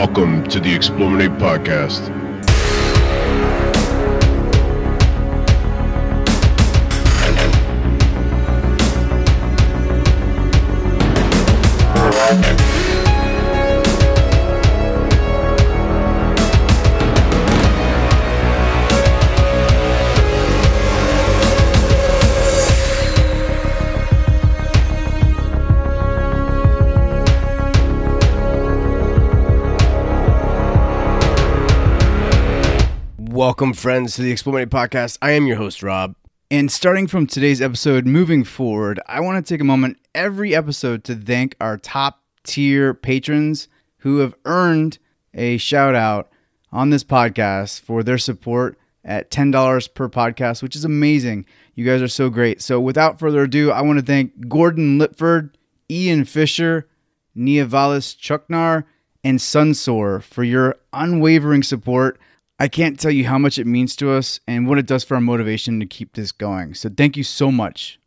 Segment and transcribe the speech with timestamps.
[0.00, 2.19] Welcome to the Explorminate Podcast.
[33.50, 35.18] Welcome, friends, to the Explorminate Podcast.
[35.20, 36.14] I am your host, Rob.
[36.52, 41.02] And starting from today's episode, moving forward, I want to take a moment every episode
[41.04, 43.66] to thank our top tier patrons
[43.98, 44.98] who have earned
[45.34, 46.30] a shout out
[46.70, 51.44] on this podcast for their support at $10 per podcast, which is amazing.
[51.74, 52.62] You guys are so great.
[52.62, 55.56] So, without further ado, I want to thank Gordon Lipford,
[55.90, 56.86] Ian Fisher,
[57.36, 58.84] Niavalis Chuknar,
[59.24, 62.20] and Sunsore for your unwavering support.
[62.60, 65.14] I can't tell you how much it means to us and what it does for
[65.14, 66.74] our motivation to keep this going.
[66.74, 67.98] So thank you so much.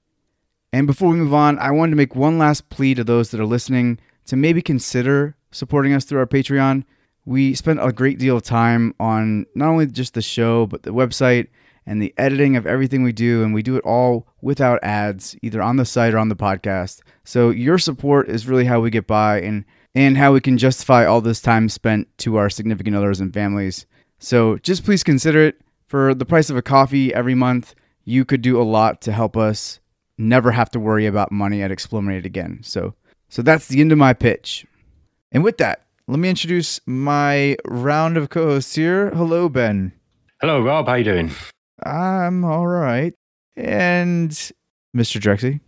[0.72, 3.40] And before we move on, I wanted to make one last plea to those that
[3.40, 6.84] are listening to maybe consider supporting us through our Patreon.
[7.26, 10.94] We spend a great deal of time on not only just the show, but the
[10.94, 11.48] website
[11.88, 15.64] and the editing of everything we do, and we do it all without ads, either
[15.64, 17.02] on the site or on the podcast.
[17.24, 21.06] So your support is really how we get by and and how we can justify
[21.06, 23.88] all this time spent to our significant others and families.
[24.24, 25.60] So just please consider it.
[25.88, 29.36] For the price of a coffee every month, you could do a lot to help
[29.36, 29.80] us
[30.18, 32.60] never have to worry about money at Explorminate again.
[32.64, 32.96] So
[33.28, 34.66] so that's the end of my pitch.
[35.32, 39.10] And with that, let me introduce my round of co-hosts here.
[39.10, 39.92] Hello, Ben.
[40.40, 40.88] Hello, Rob.
[40.88, 41.32] How you doing?
[41.84, 43.14] I'm all right.
[43.58, 44.30] And
[44.96, 45.20] Mr.
[45.20, 45.60] Drexy.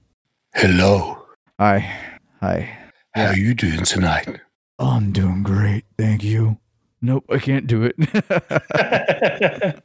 [0.54, 1.26] Hello.
[1.60, 1.94] Hi.
[2.40, 2.78] Hi.
[3.14, 4.40] How are you doing tonight?
[4.80, 5.86] I'm doing great.
[5.98, 6.58] Thank you.
[7.06, 9.84] Nope, I can't do it.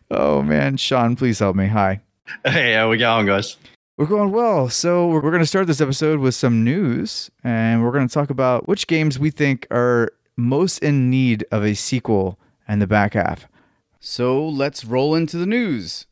[0.10, 1.68] oh man, Shaun, please help me.
[1.68, 2.00] Hi.
[2.44, 3.56] hey, how we going, guys?
[3.96, 4.68] We're going well.
[4.68, 8.12] So we're, we're going to start this episode with some news, and we're going to
[8.12, 12.88] talk about which games we think are most in need of a sequel in the
[12.88, 13.46] back half.
[14.00, 16.06] So let's roll into the news.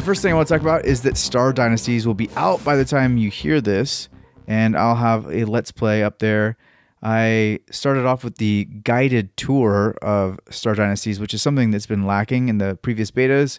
[0.00, 2.64] The first thing I want to talk about is that Star Dynasties will be out
[2.64, 4.08] by the time you hear this,
[4.46, 6.56] and I'll have a Let's Play up there.
[7.02, 12.06] I started off with the guided tour of Star Dynasties, which is something that's been
[12.06, 13.58] lacking in the previous betas,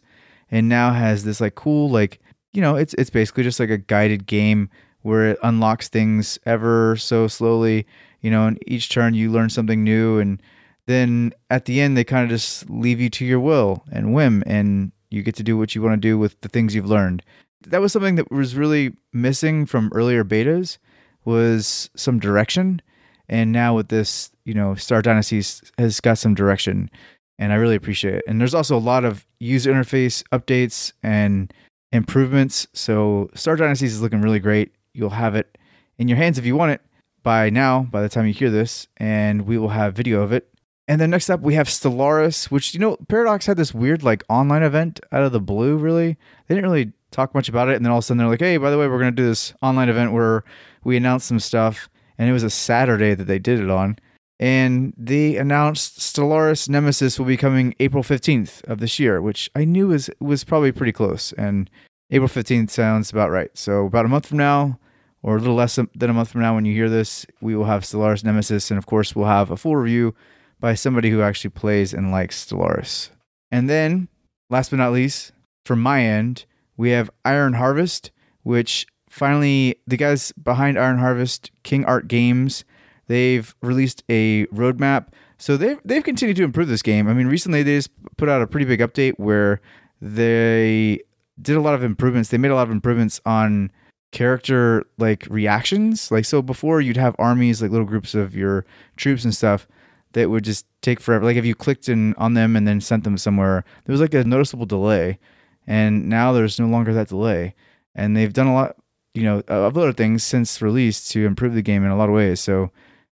[0.49, 2.19] and now has this like cool like
[2.53, 4.67] you know it's it's basically just like a guided game
[5.03, 7.85] where it unlocks things ever so slowly.
[8.19, 10.41] You know, and each turn you learn something new, and
[10.87, 14.41] then at the end they kind of just leave you to your will and whim,
[14.47, 17.23] and you get to do what you want to do with the things you've learned.
[17.67, 20.77] That was something that was really missing from earlier betas
[21.25, 22.81] was some direction.
[23.29, 26.89] And now with this, you know, Star Dynasties has got some direction
[27.37, 28.23] and I really appreciate it.
[28.27, 31.51] And there's also a lot of user interface updates and
[31.91, 32.67] improvements.
[32.73, 34.73] So Star Dynasties is looking really great.
[34.93, 35.57] You'll have it
[35.97, 36.81] in your hands if you want it
[37.23, 40.50] by now, by the time you hear this, and we will have video of it
[40.91, 44.25] and then next up, we have Stellaris, which, you know, Paradox had this weird, like,
[44.27, 46.17] online event out of the blue, really.
[46.47, 47.77] They didn't really talk much about it.
[47.77, 49.21] And then all of a sudden, they're like, hey, by the way, we're going to
[49.21, 50.43] do this online event where
[50.83, 51.89] we announce some stuff.
[52.17, 53.99] And it was a Saturday that they did it on.
[54.37, 59.63] And they announced Stellaris Nemesis will be coming April 15th of this year, which I
[59.63, 61.31] knew was, was probably pretty close.
[61.37, 61.69] And
[62.09, 63.57] April 15th sounds about right.
[63.57, 64.77] So, about a month from now,
[65.23, 67.63] or a little less than a month from now, when you hear this, we will
[67.63, 68.69] have Stellaris Nemesis.
[68.69, 70.13] And of course, we'll have a full review
[70.61, 73.09] by somebody who actually plays and likes Stellaris.
[73.51, 74.07] And then,
[74.49, 75.33] last but not least,
[75.65, 76.45] from my end,
[76.77, 78.11] we have Iron Harvest,
[78.43, 82.63] which finally the guys behind Iron Harvest, King Art Games,
[83.07, 85.07] they've released a roadmap.
[85.37, 87.09] So they've they've continued to improve this game.
[87.09, 89.59] I mean, recently they just put out a pretty big update where
[89.99, 91.01] they
[91.41, 92.29] did a lot of improvements.
[92.29, 93.71] They made a lot of improvements on
[94.11, 96.11] character like reactions.
[96.11, 98.65] Like so before you'd have armies, like little groups of your
[98.95, 99.67] troops and stuff
[100.13, 101.25] that would just take forever.
[101.25, 104.13] Like if you clicked in on them and then sent them somewhere, there was like
[104.13, 105.19] a noticeable delay.
[105.67, 107.55] And now there's no longer that delay.
[107.95, 108.75] And they've done a lot,
[109.13, 112.15] you know, of other things since release to improve the game in a lot of
[112.15, 112.39] ways.
[112.39, 112.71] So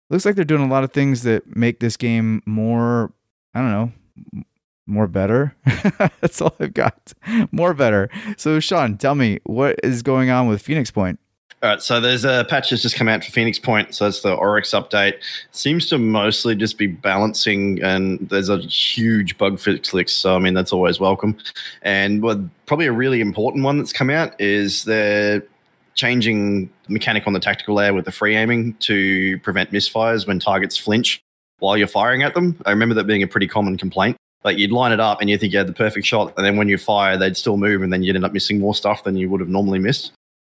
[0.09, 3.13] looks like they're doing a lot of things that make this game more,
[3.53, 4.43] I don't know,
[4.89, 5.55] more better.
[6.21, 7.13] That's all I've got.
[7.51, 8.09] More better.
[8.37, 11.19] So Shaun, tell me what is going on with Phoenix Point?
[11.61, 13.93] All right, so there's a patch that's just come out for Phoenix Point.
[13.93, 15.15] So that's the Oryx update.
[15.51, 20.13] Seems to mostly just be balancing, and there's a huge bug fix.
[20.13, 21.37] So I mean, that's always welcome.
[21.81, 25.43] And what probably a really important one that's come out is they're
[25.95, 30.77] changing mechanic on the tactical layer with the free aiming to prevent misfires when targets
[30.77, 31.21] flinch
[31.57, 32.57] while you're firing at them.
[32.65, 34.15] I remember that being a pretty common complaint.
[34.45, 35.01] Like you'd line it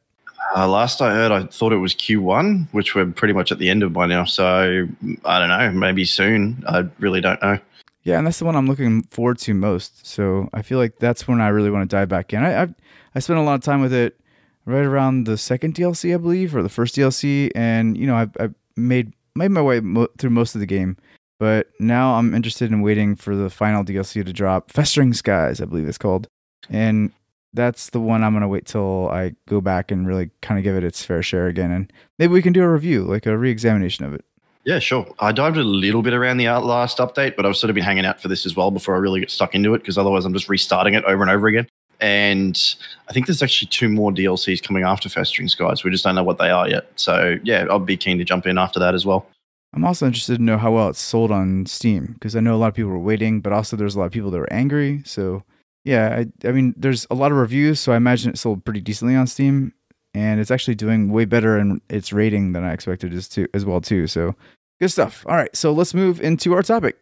[0.56, 3.68] Uh, last I heard, I thought it was Q1, which we're pretty much at the
[3.68, 4.24] end of by now.
[4.24, 4.88] So
[5.24, 6.64] I don't know, maybe soon.
[6.66, 7.58] I really don't know.
[8.06, 10.06] Yeah, and that's the one I'm looking forward to most.
[10.06, 12.40] So I feel like that's when I really want to dive back in.
[12.40, 12.74] I I've,
[13.16, 14.16] I spent a lot of time with it
[14.64, 18.28] right around the second DLC, I believe, or the first DLC, and you know I
[18.38, 20.96] I made made my way mo- through most of the game.
[21.40, 24.70] But now I'm interested in waiting for the final DLC to drop.
[24.70, 26.28] Festering Skies, I believe it's called,
[26.70, 27.10] and
[27.54, 30.76] that's the one I'm gonna wait till I go back and really kind of give
[30.76, 34.04] it its fair share again, and maybe we can do a review, like a re-examination
[34.04, 34.24] of it.
[34.66, 35.06] Yeah, sure.
[35.20, 38.04] I dived a little bit around the last update, but I've sort of been hanging
[38.04, 40.32] out for this as well before I really get stuck into it because otherwise I'm
[40.32, 41.68] just restarting it over and over again.
[42.00, 42.60] And
[43.08, 45.84] I think there's actually two more DLCs coming after Festering Skies.
[45.84, 46.88] We just don't know what they are yet.
[46.96, 49.28] So yeah, I'll be keen to jump in after that as well.
[49.72, 52.58] I'm also interested to know how well it's sold on Steam because I know a
[52.58, 55.00] lot of people were waiting, but also there's a lot of people that were angry.
[55.04, 55.44] So
[55.84, 58.80] yeah, I, I mean, there's a lot of reviews, so I imagine it sold pretty
[58.80, 59.72] decently on Steam,
[60.16, 63.66] and it's actually doing way better in its rating than I expected as to as
[63.66, 64.06] well too.
[64.06, 64.34] So
[64.80, 65.24] good stuff.
[65.28, 66.96] All right, so let's move into our topic.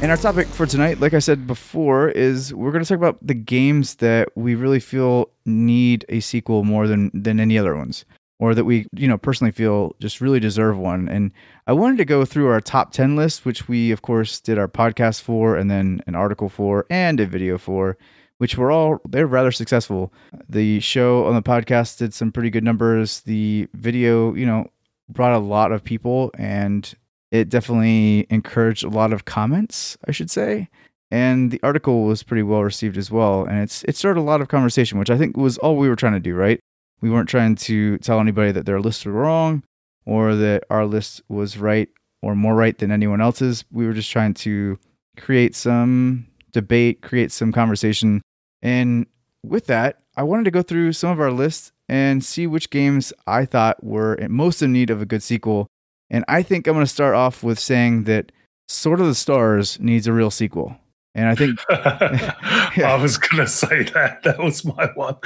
[0.00, 3.18] And our topic for tonight, like I said before, is we're going to talk about
[3.20, 8.04] the games that we really feel need a sequel more than than any other ones,
[8.38, 11.08] or that we, you know, personally feel just really deserve one.
[11.08, 11.32] And
[11.66, 14.68] I wanted to go through our top ten list, which we of course did our
[14.68, 17.98] podcast for, and then an article for, and a video for,
[18.38, 20.12] which were all they're rather successful.
[20.48, 23.22] The show on the podcast did some pretty good numbers.
[23.22, 24.70] The video, you know,
[25.08, 26.94] brought a lot of people and
[27.30, 30.68] it definitely encouraged a lot of comments, I should say.
[31.10, 33.44] And the article was pretty well received as well.
[33.44, 35.96] And it's it started a lot of conversation, which I think was all we were
[35.96, 36.60] trying to do, right?
[37.00, 39.62] We weren't trying to tell anybody that their lists were wrong
[40.04, 41.88] or that our list was right
[42.22, 43.64] or more right than anyone else's.
[43.70, 44.78] We were just trying to
[45.16, 48.20] create some debate, create some conversation.
[48.62, 49.06] And
[49.44, 53.12] with that, I wanted to go through some of our lists and see which games
[53.26, 55.68] I thought were most in need of a good sequel
[56.10, 58.32] and I think I'm going to start off with saying that
[58.68, 60.76] Sword of the Stars needs a real sequel.
[61.14, 64.20] And I think I was going to say that.
[64.22, 65.16] That was my one.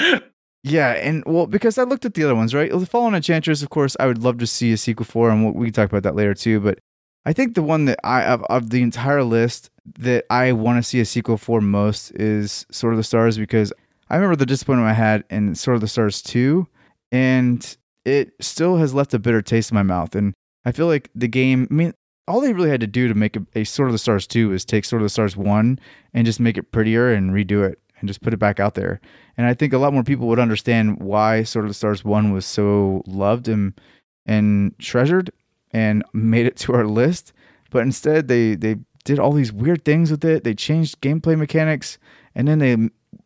[0.65, 2.71] Yeah, and well, because I looked at the other ones, right?
[2.71, 5.67] The Fallen Enchantress, of course, I would love to see a sequel for, and we
[5.67, 6.61] can talk about that later too.
[6.61, 6.79] But
[7.27, 10.89] I think the one that I of, of the entire list that I want to
[10.89, 13.73] see a sequel for most is Sword of the Stars because
[14.09, 16.67] I remember the disappointment I had in Sword of the Stars 2,
[17.11, 20.15] and it still has left a bitter taste in my mouth.
[20.15, 21.95] And I feel like the game, I mean,
[22.29, 24.53] all they really had to do to make a, a Sword of the Stars 2
[24.53, 25.79] is take Sword of the Stars 1
[26.15, 29.01] and just make it prettier and redo it and just put it back out there.
[29.37, 32.33] And I think a lot more people would understand why Sword of the Stars 1
[32.33, 33.81] was so loved and
[34.25, 35.33] and treasured
[35.73, 37.33] and made it to our list.
[37.71, 40.45] But instead they they did all these weird things with it.
[40.45, 41.99] They changed gameplay mechanics
[42.35, 42.77] and then they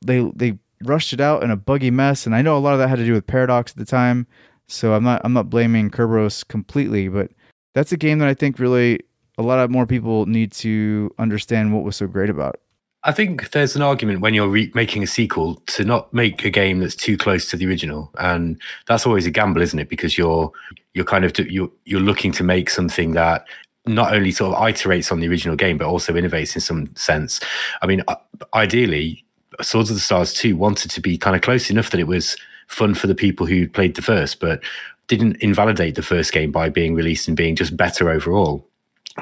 [0.04, 2.26] they they rushed it out in a buggy mess.
[2.26, 4.26] And I know a lot of that had to do with Paradox at the time.
[4.68, 7.30] So I'm not I'm not blaming Kerberos completely, but
[7.74, 9.00] that's a game that I think really
[9.38, 12.60] a lot of more people need to understand what was so great about.
[13.04, 16.50] I think there's an argument when you're re- making a sequel to not make a
[16.50, 19.88] game that's too close to the original, and that's always a gamble, isn't it?
[19.88, 20.50] Because you're
[20.94, 23.46] you're kind of you're you're looking to make something that
[23.86, 27.38] not only sort of iterates on the original game but also innovates in some sense.
[27.82, 28.16] I mean, uh,
[28.54, 29.24] ideally,
[29.62, 32.36] Swords of the Stars 2 wanted to be kind of close enough that it was
[32.66, 34.62] fun for the people who played the first, but
[35.08, 38.66] didn't invalidate the first game by being released and being just better overall.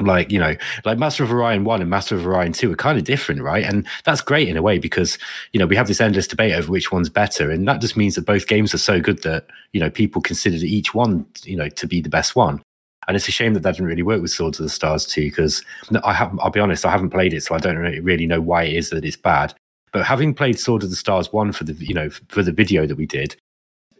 [0.00, 2.98] like you know like master of orion 1 and master of orion 2 are kind
[2.98, 3.64] of different right?
[3.64, 5.18] And that's great in a way because
[5.52, 7.50] you know we have this endless debate over which one's better.
[7.50, 10.56] And that just means that both games are so good that you know people consider
[10.56, 12.60] each one you know to be the best one.
[13.06, 15.20] And it's a shame that that didn't really work with swords of the stars 2
[15.30, 15.62] because
[16.02, 18.64] i have i'll be honest i haven't played it so i don't really know why
[18.64, 19.54] it is that it's bad
[19.94, 22.86] but having played sword of the stars 1 for the you know for the video
[22.86, 23.34] that we did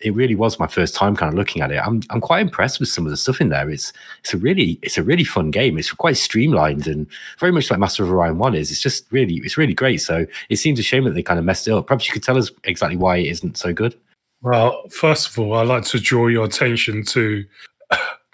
[0.02, 1.80] it really was my first time kind of looking at it.
[1.82, 3.70] I'm I'm quite impressed with some of the stuff in there.
[3.70, 5.78] It's it's a really it's a really fun game.
[5.78, 7.06] It's quite streamlined and
[7.38, 8.70] very much like Master of Orion One is.
[8.70, 10.02] It's just really it's really great.
[10.02, 11.86] So it seems a shame that they kind of messed it up.
[11.86, 13.94] Perhaps you could tell us exactly why it isn't so good.
[14.42, 17.44] Well, first of all, I'd like to draw your attention to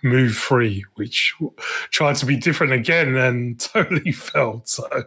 [0.03, 1.35] move free, which
[1.91, 4.69] tried to be different again and totally failed.
[4.69, 4.89] So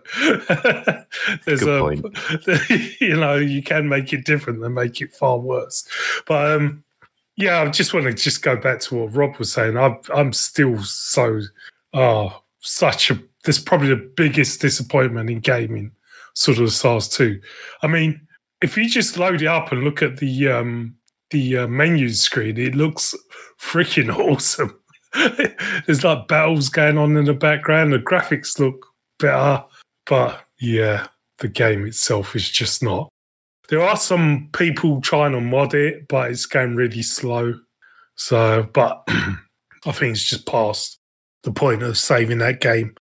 [1.45, 2.99] there's Good a, point.
[3.01, 5.87] you know, you can make it different and make it far worse.
[6.27, 6.83] But um,
[7.35, 9.77] yeah, I just want to just go back to what Rob was saying.
[9.77, 11.41] I'm, I'm still so,
[11.93, 15.91] oh, such a, this is probably the biggest disappointment in gaming,
[16.33, 17.41] Sword of Stars 2.
[17.81, 18.21] I mean,
[18.61, 20.95] if you just load it up and look at the, um,
[21.31, 23.15] the uh, menu screen, it looks
[23.59, 24.79] freaking awesome.
[25.85, 27.93] There's like battles going on in the background.
[27.93, 28.85] The graphics look
[29.19, 29.63] better,
[30.05, 31.07] but yeah,
[31.39, 33.09] the game itself is just not.
[33.69, 37.53] There are some people trying to mod it, but it's going really slow.
[38.15, 40.99] So, but I think it's just past
[41.43, 42.95] the point of saving that game.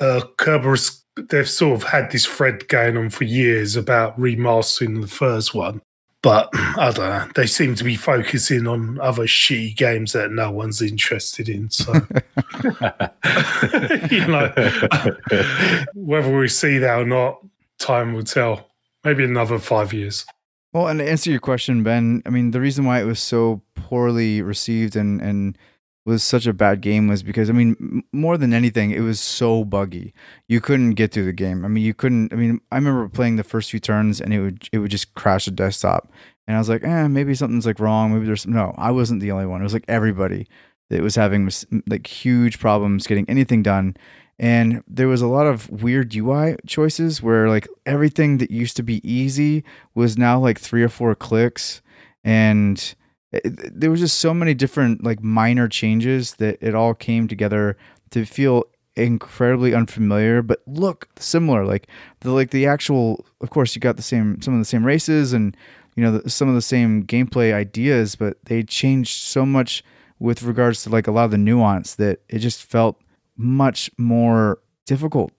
[0.00, 5.08] Uh, Kerberos, they've sort of had this thread going on for years about remastering the
[5.08, 5.82] first one,
[6.22, 7.28] but I don't know.
[7.34, 11.70] They seem to be focusing on other shitty games that no one's interested in.
[11.70, 11.92] So,
[14.10, 14.52] you know,
[15.94, 17.44] whether we see that or not,
[17.78, 18.68] time will tell.
[19.04, 20.26] Maybe another five years.
[20.72, 23.60] Well, and to answer your question, Ben, I mean, the reason why it was so
[23.74, 25.58] poorly received and and
[26.06, 29.64] was such a bad game was because I mean, more than anything, it was so
[29.64, 30.14] buggy.
[30.48, 31.64] You couldn't get through the game.
[31.64, 32.32] I mean, you couldn't.
[32.32, 35.14] I mean, I remember playing the first few turns and it would it would just
[35.14, 36.10] crash the desktop,
[36.46, 38.12] and I was like, eh, maybe something's like wrong.
[38.12, 38.74] Maybe there's no.
[38.78, 39.60] I wasn't the only one.
[39.60, 40.48] It was like everybody
[40.88, 41.50] that was having
[41.86, 43.96] like huge problems getting anything done.
[44.38, 48.82] And there was a lot of weird UI choices where like everything that used to
[48.82, 49.64] be easy
[49.94, 51.82] was now like three or four clicks
[52.24, 52.94] and
[53.32, 57.76] it, there was just so many different like minor changes that it all came together
[58.10, 58.64] to feel
[58.96, 61.86] incredibly unfamiliar but look similar like
[62.20, 65.32] the like the actual of course you got the same some of the same races
[65.32, 65.56] and
[65.94, 69.84] you know the, some of the same gameplay ideas but they changed so much
[70.18, 73.00] with regards to like a lot of the nuance that it just felt
[73.36, 75.32] much more difficult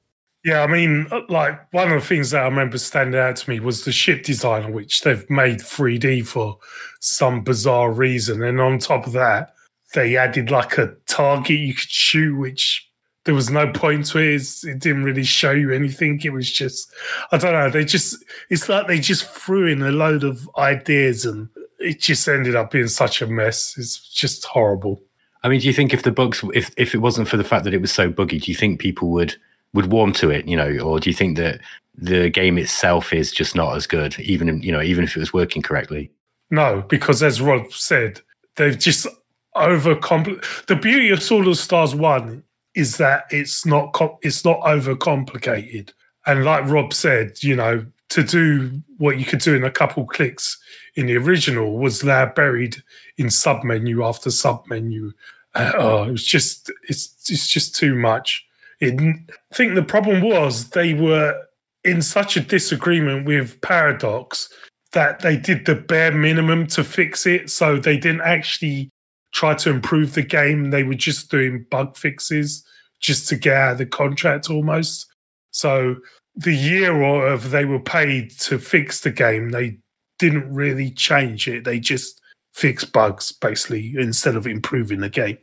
[0.43, 3.49] Yeah, I mean, uh, like one of the things that I remember standing out to
[3.49, 6.57] me was the ship design, which they've made 3D for
[6.99, 8.41] some bizarre reason.
[8.41, 9.53] And on top of that,
[9.93, 12.89] they added like a target you could shoot, which
[13.25, 14.41] there was no point to it.
[14.63, 16.19] It didn't really show you anything.
[16.23, 16.91] It was just,
[17.31, 17.69] I don't know.
[17.69, 22.27] They just, it's like they just threw in a load of ideas and it just
[22.27, 23.75] ended up being such a mess.
[23.77, 25.03] It's just horrible.
[25.43, 27.63] I mean, do you think if the bugs, if if it wasn't for the fact
[27.63, 29.35] that it was so buggy, do you think people would
[29.73, 30.47] would warm to it?
[30.47, 31.59] You know, or do you think that
[31.95, 35.33] the game itself is just not as good, even you know, even if it was
[35.33, 36.11] working correctly?
[36.49, 38.21] No, because as Rob said,
[38.55, 39.07] they've just
[39.55, 40.65] overcompl.
[40.67, 42.43] The beauty of Sword of Stars One
[42.75, 45.91] is that it's not com- it's not overcomplicated,
[46.25, 50.05] and like Rob said, you know, to do what you could do in a couple
[50.05, 50.59] clicks
[50.95, 52.83] in the original was now buried
[53.17, 55.11] in sub menu after sub menu.
[55.55, 58.45] Uh, oh, it was just it's it's just too much.
[58.81, 59.13] I
[59.53, 61.39] think the problem was they were
[61.83, 64.49] in such a disagreement with Paradox
[64.93, 67.49] that they did the bare minimum to fix it.
[67.49, 68.89] So they didn't actually
[69.33, 70.71] try to improve the game.
[70.71, 72.63] They were just doing bug fixes
[72.99, 75.07] just to get out of the contract almost.
[75.51, 75.95] So
[76.35, 79.77] the year or of they were paid to fix the game, they
[80.19, 81.63] didn't really change it.
[81.63, 82.21] They just
[82.53, 85.37] fixed bugs basically instead of improving the game.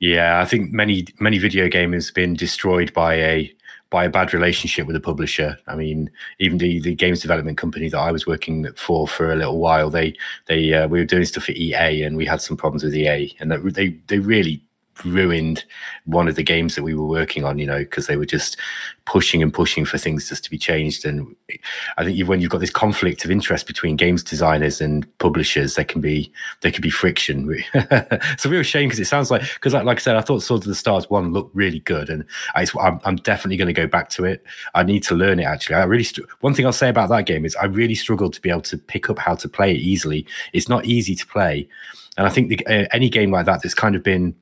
[0.00, 3.54] Yeah, I think many many video gamers have been destroyed by a
[3.90, 5.58] by a bad relationship with a publisher.
[5.66, 9.36] I mean, even the, the games development company that I was working for for a
[9.36, 10.14] little while, they
[10.46, 13.36] they uh, we were doing stuff for EA and we had some problems with EA,
[13.40, 14.62] and that, they they really
[15.04, 15.64] ruined
[16.04, 17.58] one of the games that we were working on.
[17.58, 18.56] You know, because they were just
[19.10, 21.04] pushing and pushing for things just to be changed.
[21.04, 21.34] And
[21.98, 25.84] I think when you've got this conflict of interest between games designers and publishers, there
[25.84, 27.52] can be there can be friction.
[27.74, 30.44] it's a real shame because it sounds like because like, like I said, I thought
[30.44, 33.72] Swords of the Stars one looked really good, and I, I'm, I'm definitely going to
[33.72, 34.44] go back to it.
[34.74, 35.74] I need to learn it actually.
[35.74, 38.40] I really str- one thing I'll say about that game is I really struggled to
[38.40, 40.24] be able to pick up how to play it easily.
[40.52, 41.68] It's not easy to play,
[42.16, 44.36] and I think the, uh, any game like that that's kind of been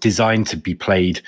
[0.00, 1.22] designed to be played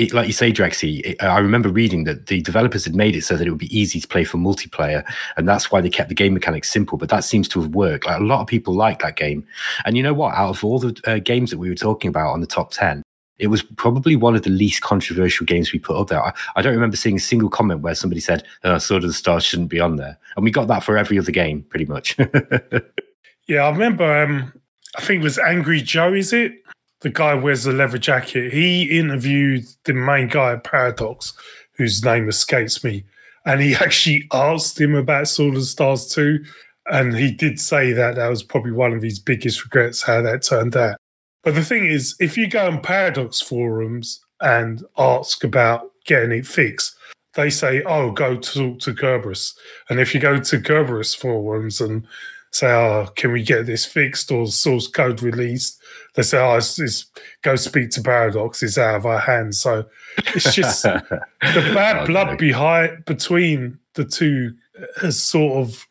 [0.00, 3.36] it, like you say, Drexy, I remember reading that the developers had made it so
[3.36, 5.04] that it would be easy to play for multiplayer,
[5.36, 6.96] and that's why they kept the game mechanics simple.
[6.96, 8.06] But that seems to have worked.
[8.06, 9.46] Like a lot of people like that game,
[9.84, 10.34] and you know what?
[10.34, 13.02] Out of all the uh, games that we were talking about on the top ten,
[13.38, 16.24] it was probably one of the least controversial games we put up there.
[16.24, 19.14] I, I don't remember seeing a single comment where somebody said, oh, "Sword of the
[19.14, 22.16] Stars shouldn't be on there," and we got that for every other game, pretty much.
[23.48, 24.22] yeah, I remember.
[24.22, 24.52] Um,
[24.96, 26.14] I think it was Angry Joe.
[26.14, 26.54] Is it
[27.00, 28.52] the guy wears the leather jacket?
[28.52, 31.32] He interviewed the main guy at Paradox,
[31.72, 33.04] whose name escapes me,
[33.44, 36.44] and he actually asked him about Sword of Stars too.
[36.86, 40.42] And he did say that that was probably one of his biggest regrets how that
[40.42, 40.96] turned out.
[41.42, 46.46] But the thing is, if you go on Paradox forums and ask about getting it
[46.46, 46.96] fixed,
[47.34, 49.54] they say, "Oh, go talk to Kerberos."
[49.88, 52.06] And if you go to Kerberos forums and
[52.50, 55.80] say, "Oh, can we get this fixed or source code released?"
[56.14, 57.06] They say, "Oh, it's, it's
[57.42, 58.62] go speak to Paradox.
[58.62, 59.86] It's out of our hands." So
[60.18, 64.54] it's just the bad oh, blood behind between the two
[65.00, 65.86] has sort of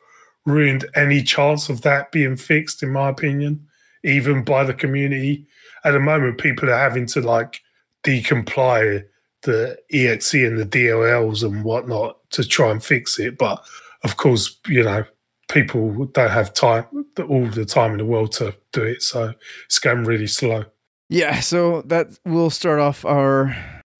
[0.46, 3.66] ruined any chance of that being fixed, in my opinion
[4.04, 5.46] even by the community.
[5.84, 7.62] At the moment, people are having to like
[8.04, 9.06] decompile
[9.44, 13.38] the exe and the DLLs and whatnot to try and fix it.
[13.38, 13.64] But
[14.04, 15.06] of course, you know,
[15.50, 16.86] people don't have time
[17.28, 19.34] all the time in the world to do it, so
[19.66, 20.66] it's going really slow.
[21.10, 23.56] Yeah, so that will start off our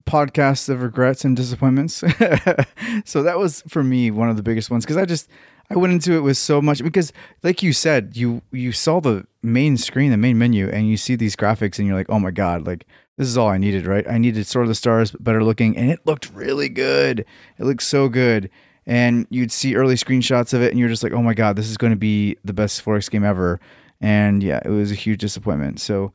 [0.06, 1.96] podcast of regrets and disappointments.
[3.04, 5.28] so that was for me one of the biggest ones because I just
[5.70, 9.26] I went into it with so much because, like you said, you you saw the
[9.42, 12.30] main screen, the main menu, and you see these graphics, and you're like, oh my
[12.30, 12.86] god, like
[13.18, 14.08] this is all I needed, right?
[14.08, 17.24] I needed Sword of the Stars, better looking, and it looked really good.
[17.58, 18.50] It looked so good,
[18.86, 21.68] and you'd see early screenshots of it, and you're just like, oh my god, this
[21.68, 23.60] is going to be the best 4X game ever.
[24.00, 25.80] And yeah, it was a huge disappointment.
[25.80, 26.12] So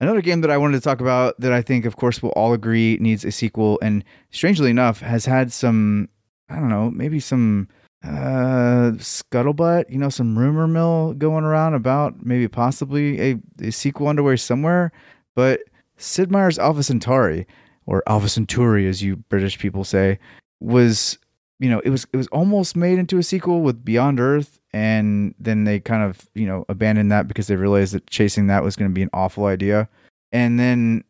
[0.00, 2.52] Another game that I wanted to talk about that I think, of course, we'll all
[2.52, 6.08] agree needs a sequel, and strangely enough, has had some,
[6.48, 7.68] I don't know, maybe some
[8.04, 14.06] uh, scuttlebutt, you know, some rumor mill going around about maybe possibly a, a sequel
[14.06, 14.92] underway somewhere.
[15.34, 15.62] But
[15.96, 17.44] Sid Meier's Alpha Centauri,
[17.86, 20.20] or Alpha Centauri, as you British people say,
[20.60, 21.18] was
[21.58, 25.34] you know it was it was almost made into a sequel with Beyond Earth, and
[25.38, 28.76] then they kind of you know abandoned that because they realized that chasing that was
[28.76, 29.88] going to be an awful idea.
[30.32, 31.04] And then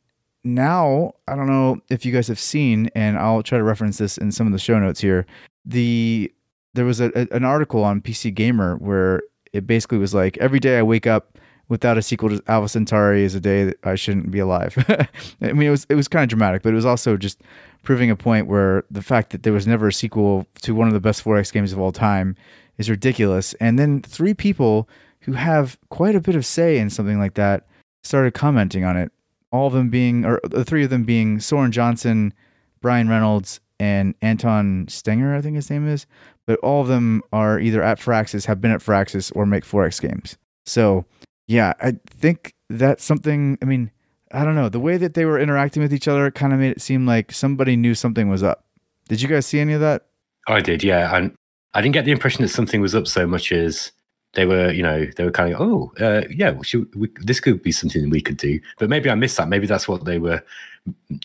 [0.44, 4.18] now I don't know if you guys have seen, and I'll try to reference this
[4.18, 5.26] in some of the show notes here.
[5.64, 6.32] The
[6.74, 10.61] there was a, a, an article on PC Gamer where it basically was like every
[10.61, 13.94] day I wake up without a sequel to Alpha Centauri is a day that I
[13.94, 14.76] shouldn't be alive.
[15.42, 17.40] I mean, it was it was kind of dramatic, but it was also just
[17.83, 20.94] proving a point where the fact that there was never a sequel to one of
[20.94, 22.37] the best 4X games of all time
[22.76, 23.54] is ridiculous.
[23.54, 24.88] And then three people
[25.20, 27.66] who have quite a bit of say in something like that
[28.02, 29.12] started commenting on it.
[29.50, 32.35] All of them being, or the three of them being Soren Johnson,
[32.81, 36.07] Brian Reynolds, and Anton Stenger, I think his name is
[36.48, 40.00] but all of them are either at Firaxis, have been at Firaxis, or make 4X
[40.00, 40.38] games.
[40.64, 41.04] So,
[41.48, 43.58] yeah, I think that's something.
[43.61, 43.90] I mean,
[44.32, 44.68] I don't know.
[44.68, 47.32] The way that they were interacting with each other kind of made it seem like
[47.32, 48.66] somebody knew something was up.
[49.08, 50.06] Did you guys see any of that?
[50.46, 51.16] I did, yeah.
[51.16, 51.34] And
[51.74, 53.92] I didn't get the impression that something was up so much as
[54.34, 57.62] they were, you know, they were kind of, oh, uh, yeah, should, we, this could
[57.62, 58.61] be something we could do.
[58.78, 59.48] But maybe I missed that.
[59.48, 60.42] Maybe that's what they were.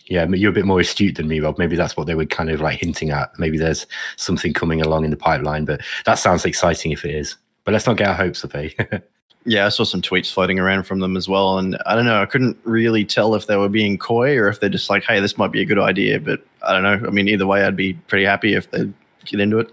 [0.06, 1.58] Yeah, you're a bit more astute than me, Rob.
[1.58, 3.38] Maybe that's what they were kind of like hinting at.
[3.38, 5.66] Maybe there's something coming along in the pipeline.
[5.66, 7.36] But that sounds exciting if it is.
[7.64, 8.70] But let's not get our hopes up, eh?
[9.44, 11.58] yeah, I saw some tweets floating around from them as well.
[11.58, 14.60] And I don't know, I couldn't really tell if they were being coy or if
[14.60, 16.18] they're just like, hey, this might be a good idea.
[16.20, 17.06] But I don't know.
[17.06, 18.90] I mean, either way, I'd be pretty happy if they
[19.24, 19.70] get into it.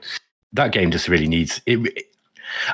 [0.54, 2.06] That game just really needs it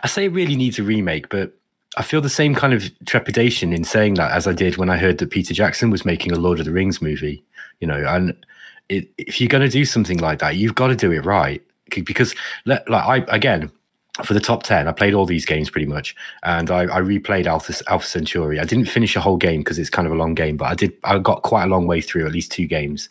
[0.03, 1.53] I say it really needs a remake, but
[1.97, 4.97] I feel the same kind of trepidation in saying that as I did when I
[4.97, 7.43] heard that Peter Jackson was making a Lord of the Rings movie.
[7.79, 8.33] You know, and
[8.89, 11.61] it, if you're going to do something like that, you've got to do it right
[11.89, 13.71] because, like, I again
[14.23, 17.45] for the top 10 i played all these games pretty much and i, I replayed
[17.45, 20.33] alpha, alpha centauri i didn't finish a whole game because it's kind of a long
[20.33, 23.09] game but i did i got quite a long way through at least two games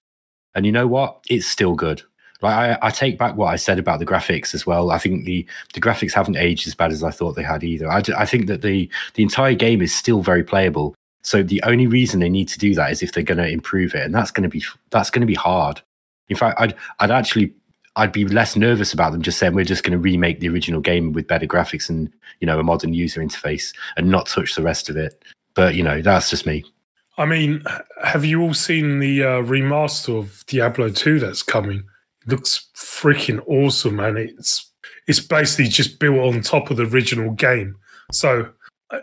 [0.55, 2.03] and you know what it's still good
[2.42, 4.90] like I, I, take back what I said about the graphics as well.
[4.90, 7.90] I think the the graphics haven't aged as bad as I thought they had either.
[7.90, 10.95] I, I think that the the entire game is still very playable.
[11.23, 13.95] So the only reason they need to do that is if they're going to improve
[13.95, 15.81] it, and that's going to be that's going to be hard.
[16.29, 17.55] In fact, I'd I'd actually
[17.96, 20.80] I'd be less nervous about them just saying we're just going to remake the original
[20.80, 24.62] game with better graphics and you know a modern user interface and not touch the
[24.62, 25.22] rest of it.
[25.54, 26.64] But you know that's just me.
[27.18, 27.62] I mean,
[28.04, 31.85] have you all seen the uh, remaster of Diablo 2 that's coming?
[32.26, 34.70] looks freaking awesome, and it's
[35.06, 37.76] it's basically just built on top of the original game.
[38.12, 38.48] So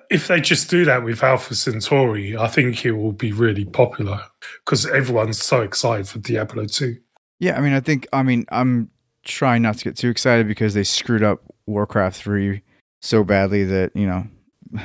[0.10, 4.22] if they just do that with Alpha Centauri, I think it will be really popular
[4.66, 6.98] because everyone's so excited for Diablo 2.
[7.44, 8.90] Yeah, I mean, I think, I mean, I'm
[9.26, 12.62] trying not to get too excited because they screwed up Warcraft 3
[13.02, 14.26] so badly that, you know,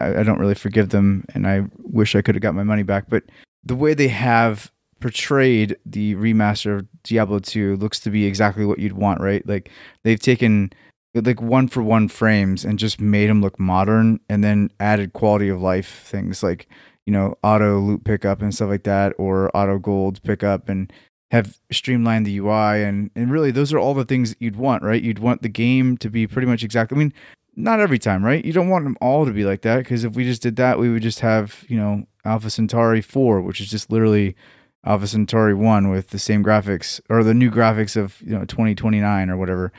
[0.00, 2.82] I, I don't really forgive them and I wish I could have got my money
[2.82, 3.08] back.
[3.08, 3.22] But
[3.62, 8.80] the way they have portrayed the remaster of Diablo 2 looks to be exactly what
[8.80, 9.46] you'd want, right?
[9.46, 9.70] Like
[10.02, 10.72] they've taken
[11.14, 15.48] like one for one frames and just made them look modern and then added quality
[15.48, 16.66] of life things like,
[17.06, 20.92] you know, auto loot pickup and stuff like that or auto gold pickup and
[21.30, 24.82] have streamlined the UI and and really those are all the things that you'd want,
[24.82, 25.02] right?
[25.02, 27.12] You'd want the game to be pretty much exactly I mean,
[27.56, 28.44] not every time, right?
[28.44, 30.78] You don't want them all to be like that because if we just did that,
[30.78, 34.36] we would just have, you know, Alpha Centauri 4, which is just literally
[34.84, 39.30] Alpha Centauri 1 with the same graphics or the new graphics of, you know, 2029
[39.30, 39.72] or whatever.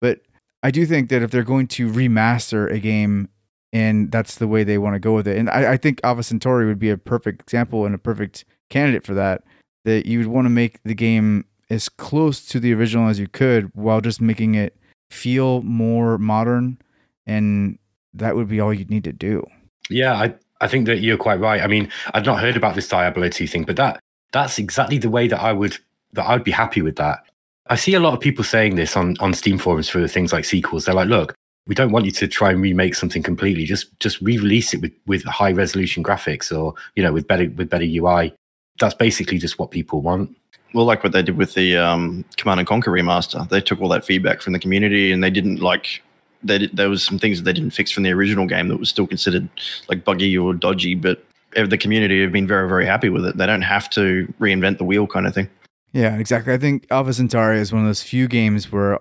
[0.00, 0.20] But
[0.62, 3.28] I do think that if they're going to remaster a game
[3.72, 6.22] and that's the way they want to go with it, and I, I think Alpha
[6.22, 9.44] Centauri would be a perfect example and a perfect candidate for that,
[9.84, 13.28] that you would want to make the game as close to the original as you
[13.28, 14.76] could while just making it
[15.10, 16.78] feel more modern
[17.26, 17.78] and
[18.14, 19.46] that would be all you'd need to do.
[19.90, 21.60] Yeah, I, I think that you're quite right.
[21.60, 24.00] I mean, I'd not heard about this Diablo 2 thing, but that
[24.32, 25.78] that's exactly the way that I would
[26.12, 27.24] that I'd be happy with that.
[27.70, 30.44] I see a lot of people saying this on on Steam forums for things like
[30.44, 30.84] sequels.
[30.84, 31.34] They're like, look,
[31.66, 33.64] we don't want you to try and remake something completely.
[33.64, 37.70] Just just re-release it with with high resolution graphics or you know with better with
[37.70, 38.34] better UI.
[38.78, 40.36] That's basically just what people want.
[40.74, 43.88] Well, like what they did with the um, Command and Conquer remaster, they took all
[43.88, 46.02] that feedback from the community and they didn't like
[46.42, 48.88] they, there was some things that they didn't fix from the original game that was
[48.88, 49.48] still considered
[49.88, 53.36] like buggy or dodgy, but the community have been very, very happy with it.
[53.36, 55.48] They don't have to reinvent the wheel kind of thing.
[55.92, 56.52] Yeah, exactly.
[56.52, 58.98] I think Alpha Centauri is one of those few games where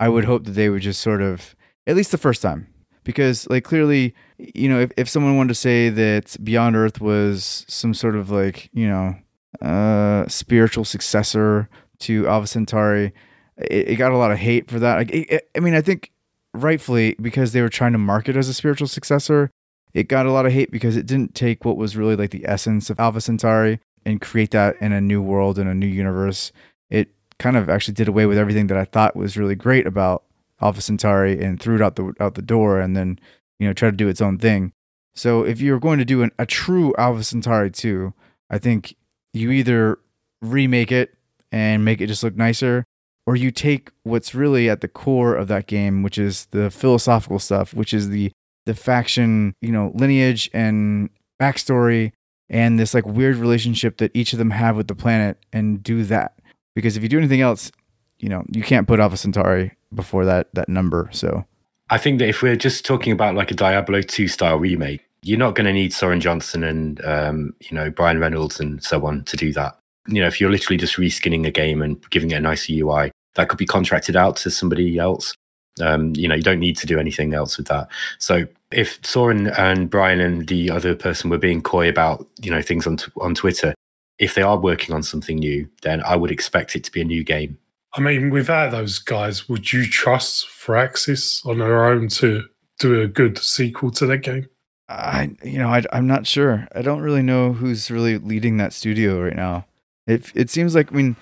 [0.00, 1.54] I would hope that they would just sort of,
[1.86, 2.66] at least the first time,
[3.06, 7.64] because like clearly, you know, if, if someone wanted to say that Beyond Earth was
[7.68, 9.14] some sort of like, you know,
[9.62, 11.68] uh, spiritual successor
[12.00, 13.14] to Alpha Centauri,
[13.56, 14.96] it, it got a lot of hate for that.
[14.96, 16.10] Like, it, I mean, I think
[16.52, 19.50] rightfully because they were trying to market as a spiritual successor.
[19.94, 22.44] It got a lot of hate because it didn't take what was really like the
[22.44, 26.50] essence of Alpha Centauri and create that in a new world in a new universe.
[26.90, 30.24] It kind of actually did away with everything that I thought was really great about
[30.60, 33.18] Alpha Centauri and threw it out the out the door and then
[33.58, 34.72] you know tried to do its own thing.
[35.14, 38.12] So if you're going to do an, a true Alpha Centauri 2,
[38.50, 38.96] I think
[39.32, 39.98] you either
[40.42, 41.14] remake it
[41.50, 42.84] and make it just look nicer
[43.26, 47.38] or you take what's really at the core of that game, which is the philosophical
[47.38, 48.30] stuff, which is the
[48.66, 51.08] the faction, you know, lineage and
[51.40, 52.12] backstory
[52.48, 56.04] and this like weird relationship that each of them have with the planet and do
[56.04, 56.38] that.
[56.74, 57.70] Because if you do anything else,
[58.18, 61.08] you know, you can't put Alpha Centauri before that that number.
[61.12, 61.44] So
[61.90, 65.38] I think that if we're just talking about like a Diablo 2 style remake, you're
[65.38, 69.24] not going to need Soren Johnson and um, you know Brian Reynolds and so on
[69.24, 69.78] to do that.
[70.08, 73.10] You know, if you're literally just reskinning a game and giving it a nicer UI,
[73.34, 75.34] that could be contracted out to somebody else.
[75.80, 77.88] Um, you know, you don't need to do anything else with that.
[78.18, 82.62] So if Soren and Brian and the other person were being coy about, you know,
[82.62, 83.74] things on t- on Twitter,
[84.18, 87.04] if they are working on something new, then I would expect it to be a
[87.04, 87.58] new game.
[87.96, 92.44] I mean, without those guys, would you trust Firaxis on their own to
[92.78, 94.48] do a good sequel to that game?
[94.88, 96.68] I, you know, I, I'm not sure.
[96.74, 99.66] I don't really know who's really leading that studio right now.
[100.06, 101.16] It it seems like I mean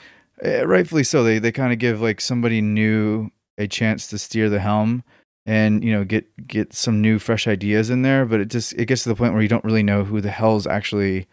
[0.45, 1.23] uh, rightfully so.
[1.23, 5.05] They they kind of give like somebody new a chance to steer the helm
[5.47, 8.27] and you know get get some new fresh ideas in there.
[8.27, 10.31] But it just it gets to the point where you don't really know who the
[10.31, 11.27] hell's actually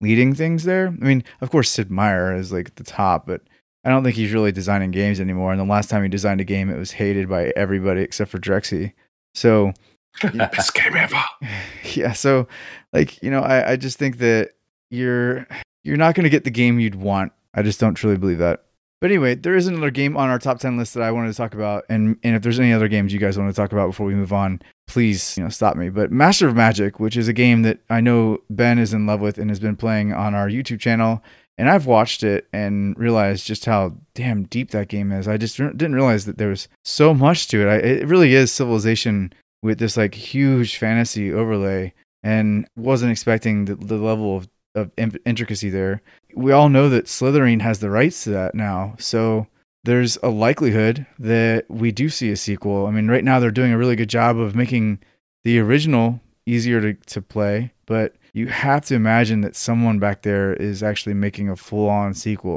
[0.00, 0.88] leading things there.
[0.88, 3.42] I mean, of course, Sid Meier is like the top, but
[3.84, 5.52] I don't think he's really designing games anymore.
[5.52, 8.38] And the last time he designed a game, it was hated by everybody except for
[8.38, 8.92] Drexy.
[9.34, 9.72] So
[10.22, 11.22] best game ever.
[11.94, 12.12] Yeah.
[12.12, 12.48] So
[12.92, 14.50] like you know, I I just think that
[14.90, 15.46] you're
[15.84, 18.64] you're not going to get the game you'd want I just don't truly believe that.
[19.00, 21.36] But anyway, there is another game on our top 10 list that I wanted to
[21.36, 21.84] talk about.
[21.88, 24.14] And, and if there's any other games you guys want to talk about before we
[24.14, 25.88] move on, please, you know, stop me.
[25.88, 29.20] But Master of Magic, which is a game that I know Ben is in love
[29.20, 31.22] with and has been playing on our YouTube channel.
[31.58, 35.26] And I've watched it and realized just how damn deep that game is.
[35.26, 37.70] I just didn't realize that there was so much to it.
[37.70, 41.92] I, it really is Civilization with this like huge fantasy overlay
[42.22, 46.02] and wasn't expecting the, the level of of intricacy there.
[46.34, 48.94] We all know that Slitherine has the rights to that now.
[48.98, 49.48] So
[49.84, 52.86] there's a likelihood that we do see a sequel.
[52.86, 55.00] I mean, right now they're doing a really good job of making
[55.44, 60.52] the original easier to, to play, but you have to imagine that someone back there
[60.54, 62.56] is actually making a full on sequel.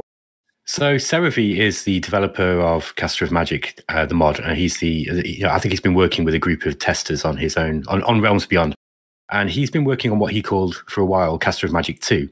[0.64, 5.08] So Seravy is the developer of Caster of Magic, uh, the mod, and he's the.
[5.24, 7.82] You know, I think he's been working with a group of testers on his own
[7.88, 8.74] on, on Realms Beyond,
[9.30, 12.28] and he's been working on what he called for a while Caster of Magic 2,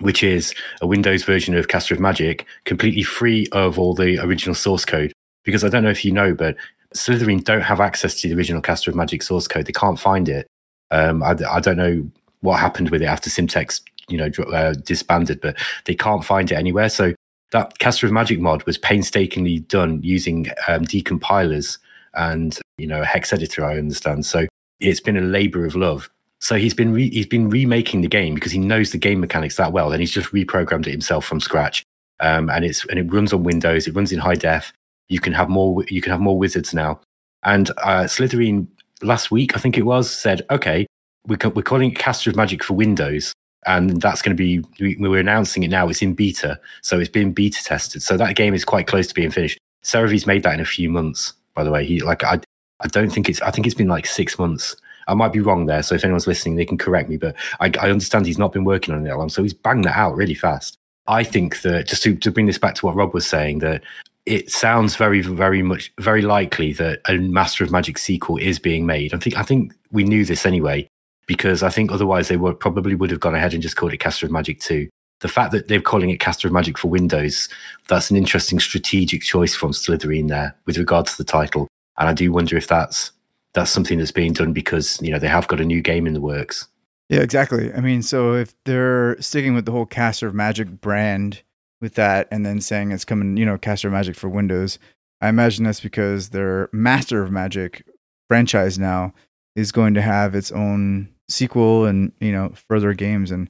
[0.00, 4.54] which is a Windows version of Caster of Magic, completely free of all the original
[4.54, 5.12] source code.
[5.44, 6.56] Because I don't know if you know, but
[6.94, 9.66] Slitherine don't have access to the original Caster of Magic source code.
[9.66, 10.46] They can't find it.
[10.90, 12.08] Um, I, I, don't know
[12.44, 16.56] what happened with it after Simtex, you know, uh, disbanded, but they can't find it
[16.56, 16.90] anywhere.
[16.90, 17.14] So
[17.52, 21.78] that Caster of Magic mod was painstakingly done using um, decompilers
[22.14, 23.64] and you know a hex editor.
[23.64, 24.26] I understand.
[24.26, 24.46] So
[24.80, 26.10] it's been a labor of love.
[26.40, 29.56] So he's been re- he's been remaking the game because he knows the game mechanics
[29.56, 31.82] that well, and he's just reprogrammed it himself from scratch.
[32.20, 33.86] Um, and it's and it runs on Windows.
[33.86, 34.72] It runs in high def.
[35.08, 35.84] You can have more.
[35.88, 37.00] You can have more wizards now.
[37.42, 38.66] And uh, Slitherine
[39.00, 40.86] last week, I think it was, said, "Okay,
[41.26, 43.34] we're, calling it Caster of Magic for Windows."
[43.66, 45.88] and that's going to be we, we're announcing it now.
[45.88, 48.02] It's in beta, so it's been beta tested.
[48.02, 49.58] So that game is quite close to being finished.
[49.82, 51.84] Seravy's made that in a few months, by the way.
[51.84, 52.40] He like I
[52.80, 54.76] I don't think it's I think it's been like six months.
[55.06, 55.82] I might be wrong there.
[55.82, 57.16] So if anyone's listening, they can correct me.
[57.16, 59.28] But I, I understand he's not been working on it that long.
[59.28, 60.78] So he's banged that out really fast.
[61.06, 63.82] I think that just to, to bring this back to what Rob was saying, that
[64.24, 68.86] it sounds very, very much, very likely that a Master of Magic sequel is being
[68.86, 69.12] made.
[69.12, 70.88] I think, I think we knew this anyway,
[71.26, 73.98] because I think otherwise they would probably would have gone ahead and just called it
[73.98, 74.88] Caster of Magic 2.
[75.20, 77.48] The fact that they're calling it Caster of Magic for Windows,
[77.88, 81.68] that's an interesting strategic choice from Slitherine there with regard to the title.
[81.98, 83.12] And I do wonder if that's
[83.54, 86.14] that's something that's being done because you know they have got a new game in
[86.14, 86.68] the works.
[87.08, 87.72] Yeah, exactly.
[87.72, 91.42] I mean, so if they're sticking with the whole Caster of Magic brand
[91.80, 94.78] with that, and then saying it's coming, you know, Caster of Magic for Windows,
[95.20, 97.86] I imagine that's because their Master of Magic
[98.28, 99.12] franchise now
[99.54, 103.30] is going to have its own sequel and you know further games.
[103.30, 103.48] And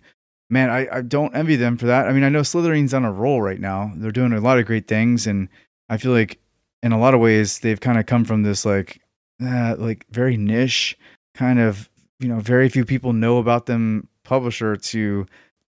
[0.50, 2.06] man I, I don't envy them for that.
[2.06, 3.92] I mean i know slitherine's on a roll right now.
[3.96, 5.26] They're doing a lot of great things.
[5.26, 5.48] And
[5.88, 6.38] i feel like
[6.82, 9.00] in a lot of ways they've kind of come from this like
[9.44, 10.96] uh, like very niche
[11.34, 11.88] kind of
[12.20, 15.26] you know very few people know about them publisher to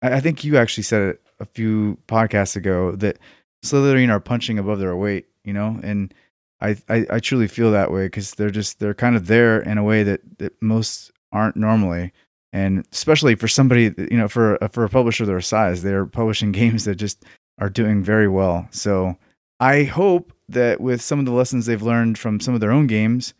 [0.00, 3.18] I, think you actually said it a few podcasts ago that
[3.64, 5.80] slytherin are punching above their weight you know?
[5.82, 6.12] And
[6.60, 9.78] I, I, I truly feel that way because they're just they're kind of there in
[9.78, 12.12] a way that, that most aren't normally.
[12.52, 16.52] And especially for somebody you know for a, for a publisher their size they're publishing
[16.62, 17.24] games that just
[17.58, 18.66] are doing very well.
[18.70, 19.16] So
[19.60, 22.86] i hope that with some of the lessons they've learned from some of their own
[22.86, 23.34] games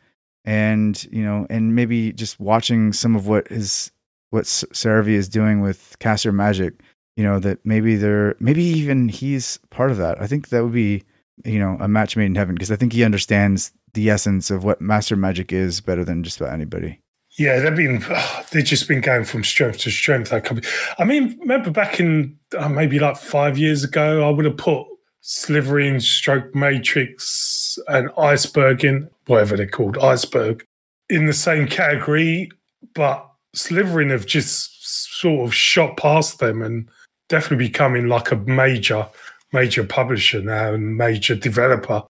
[0.44, 3.90] and you know and maybe just watching some of what is
[4.30, 6.74] what Seravy is doing with Caster Magic
[7.16, 10.20] you know that maybe they're maybe even he's part of that.
[10.20, 11.04] I think that would be
[11.44, 14.64] you know a match made in heaven because i think he understands the essence of
[14.64, 17.00] what master magic is better than just about anybody
[17.38, 18.04] yeah, they've been
[18.52, 20.30] they've just been going from strength to strength.
[20.30, 20.68] That company.
[20.98, 24.86] I mean, remember back in uh, maybe like five years ago, I would have put
[25.22, 30.66] Slitherine, Stroke Matrix, and Iceberg in whatever they're called, Iceberg,
[31.08, 32.50] in the same category.
[32.94, 33.24] But
[33.56, 36.88] Slitherine have just sort of shot past them and
[37.28, 39.06] definitely becoming like a major,
[39.52, 42.02] major publisher now and major developer.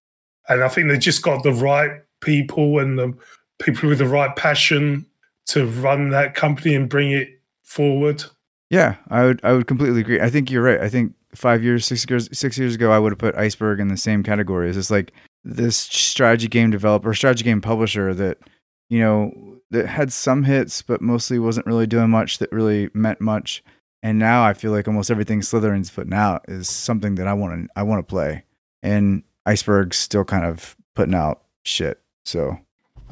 [0.47, 3.13] And I think they just got the right people and the
[3.59, 5.05] people with the right passion
[5.49, 8.23] to run that company and bring it forward.
[8.69, 10.21] Yeah, I would I would completely agree.
[10.21, 10.79] I think you're right.
[10.79, 13.87] I think five years, six years, six years ago, I would have put Iceberg in
[13.87, 14.67] the same category.
[14.67, 15.11] It's just like
[15.43, 18.37] this strategy game developer, strategy game publisher that
[18.89, 23.21] you know that had some hits, but mostly wasn't really doing much that really meant
[23.21, 23.63] much.
[24.03, 27.63] And now I feel like almost everything Slitherine's putting out is something that I want
[27.63, 28.43] to I want to play.
[28.83, 31.99] And Iceberg's still kind of putting out shit.
[32.23, 32.59] So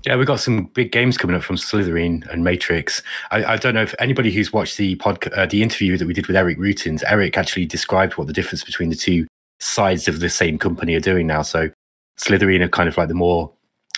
[0.05, 3.01] yeah, we've got some big games coming up from Slitherine and Matrix.
[3.31, 6.13] I, I don't know if anybody who's watched the pod, uh, the interview that we
[6.13, 9.27] did with Erik Rutins, Eric actually described what the difference between the two
[9.59, 11.41] sides of the same company are doing now.
[11.41, 11.69] So
[12.19, 13.51] Slitherine are kind of like the more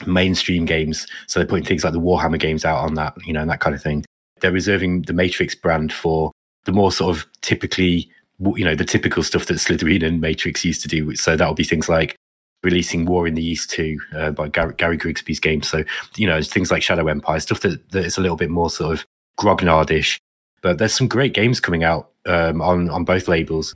[0.07, 1.05] mainstream games.
[1.27, 3.59] So they're putting things like the Warhammer games out on that, you know, and that
[3.59, 4.05] kind of thing.
[4.39, 6.31] They're reserving the Matrix brand for
[6.65, 8.09] the more sort of typically,
[8.39, 11.15] you know, the typical stuff that Slitherine and Matrix used to do.
[11.15, 12.15] So that'll be things like
[12.63, 15.61] releasing War in the East 2 uh, by Gary, Gary Grigsby's game.
[15.61, 15.83] So,
[16.15, 18.93] you know, things like Shadow Empire, stuff that, that is a little bit more sort
[18.93, 19.05] of
[19.39, 20.19] grognardish.
[20.61, 23.75] But there's some great games coming out um, on, on both labels.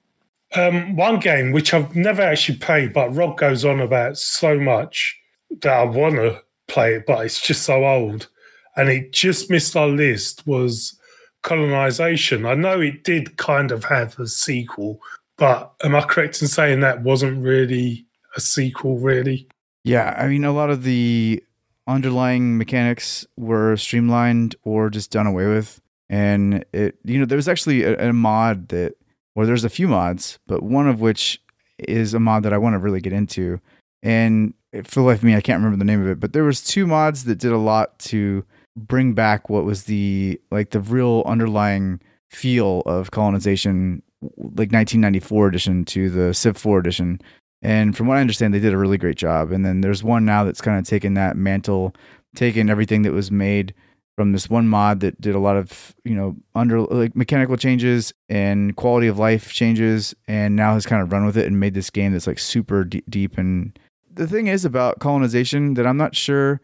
[0.55, 5.17] Um, one game which I've never actually played, but Rob goes on about so much
[5.61, 8.27] that I want to play it, but it's just so old.
[8.75, 10.99] And it just missed our list was
[11.41, 12.45] Colonization.
[12.45, 14.99] I know it did kind of have a sequel,
[15.37, 19.47] but am I correct in saying that wasn't really a sequel, really.
[19.83, 21.43] Yeah, I mean, a lot of the
[21.87, 25.81] underlying mechanics were streamlined or just done away with.
[26.09, 28.95] And it, you know, there was actually a, a mod that,
[29.35, 31.41] or there's a few mods, but one of which
[31.79, 33.59] is a mod that I want to really get into.
[34.01, 36.43] And for the life of me, I can't remember the name of it, but there
[36.43, 40.79] was two mods that did a lot to bring back what was the like the
[40.79, 41.99] real underlying
[42.31, 44.01] feel of colonization
[44.37, 47.21] like 1994 edition to the Civ 4 edition.
[47.63, 49.51] And from what I understand, they did a really great job.
[49.51, 51.95] And then there's one now that's kind of taken that mantle,
[52.35, 53.73] taken everything that was made
[54.15, 58.13] from this one mod that did a lot of you know under like mechanical changes
[58.29, 61.73] and quality of life changes, and now has kind of run with it and made
[61.73, 63.37] this game that's like super d- deep.
[63.37, 63.77] And
[64.13, 66.61] the thing is about colonization that I'm not sure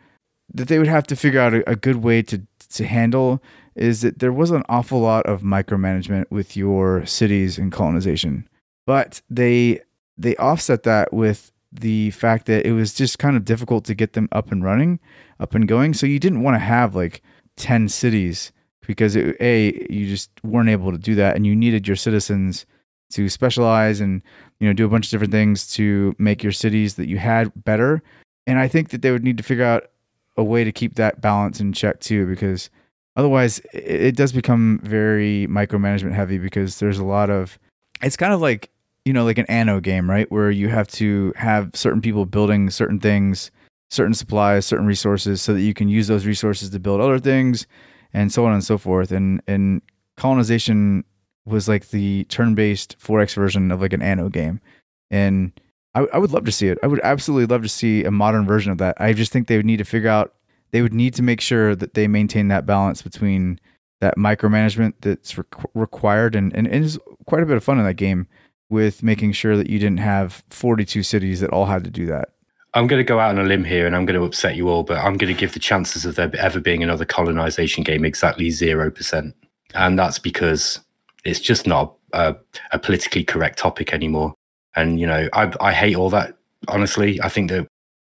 [0.54, 3.42] that they would have to figure out a, a good way to to handle
[3.76, 8.48] is that there was an awful lot of micromanagement with your cities and colonization,
[8.86, 9.80] but they
[10.20, 14.14] they offset that with the fact that it was just kind of difficult to get
[14.14, 15.00] them up and running,
[15.40, 15.94] up and going.
[15.94, 17.22] So you didn't want to have like
[17.58, 18.52] 10 cities
[18.90, 22.66] because it, a you just weren't able to do that and you needed your citizens
[23.12, 24.22] to specialize and
[24.60, 27.52] you know do a bunch of different things to make your cities that you had
[27.64, 28.02] better
[28.48, 29.92] and i think that they would need to figure out
[30.38, 32.72] a way to keep that balance in check too because
[33.16, 37.60] otherwise it, it does become very micromanagement heavy because there's a lot of
[38.02, 38.72] it's kind of like
[39.06, 42.70] you know like an anno game right where you have to have certain people building
[42.70, 43.52] certain things
[43.90, 47.68] certain supplies, certain resources, so that you can use those resources to build other things,
[48.14, 49.12] and so on and so forth.
[49.12, 49.82] And and
[50.18, 51.04] colonization
[51.46, 54.62] was like the turn-based 4X version of like an Anno game,
[55.10, 55.52] and
[55.96, 56.78] I, I would love to see it.
[56.84, 59.00] I would absolutely love to see a modern version of that.
[59.02, 60.34] I just think they would need to figure out.
[60.72, 63.60] They would need to make sure that they maintain that balance between
[64.02, 67.86] that micromanagement that's re- required and, and it is quite a bit of fun in
[67.86, 68.28] that game
[68.70, 72.30] with making sure that you didn't have 42 cities that all had to do that
[72.74, 74.70] I'm going to go out on a limb here and I'm going to upset you
[74.70, 78.06] all, but I'm going to give the chances of there ever being another colonization game
[78.06, 79.34] exactly 0%.
[79.74, 80.80] And that's because
[81.26, 82.36] it's just not a,
[82.72, 84.36] a politically correct topic anymore.
[84.76, 87.20] And, you know, I, I hate all that, honestly.
[87.22, 87.68] I think that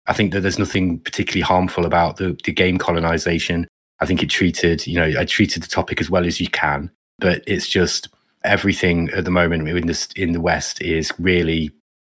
[0.07, 3.67] I think that there's nothing particularly harmful about the, the game colonization.
[4.01, 6.89] I think it treated, you know, I treated the topic as well as you can,
[7.19, 8.09] but it's just
[8.43, 11.71] everything at the moment in this in the West is really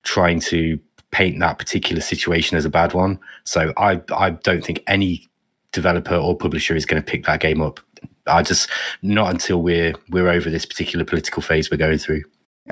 [0.04, 0.80] trying to
[1.12, 3.20] paint that particular situation as a bad one.
[3.44, 5.28] So I I don't think any
[5.72, 7.80] developer or publisher is going to pick that game up.
[8.28, 8.70] I just
[9.02, 12.24] not until we're we're over this particular political phase we're going through.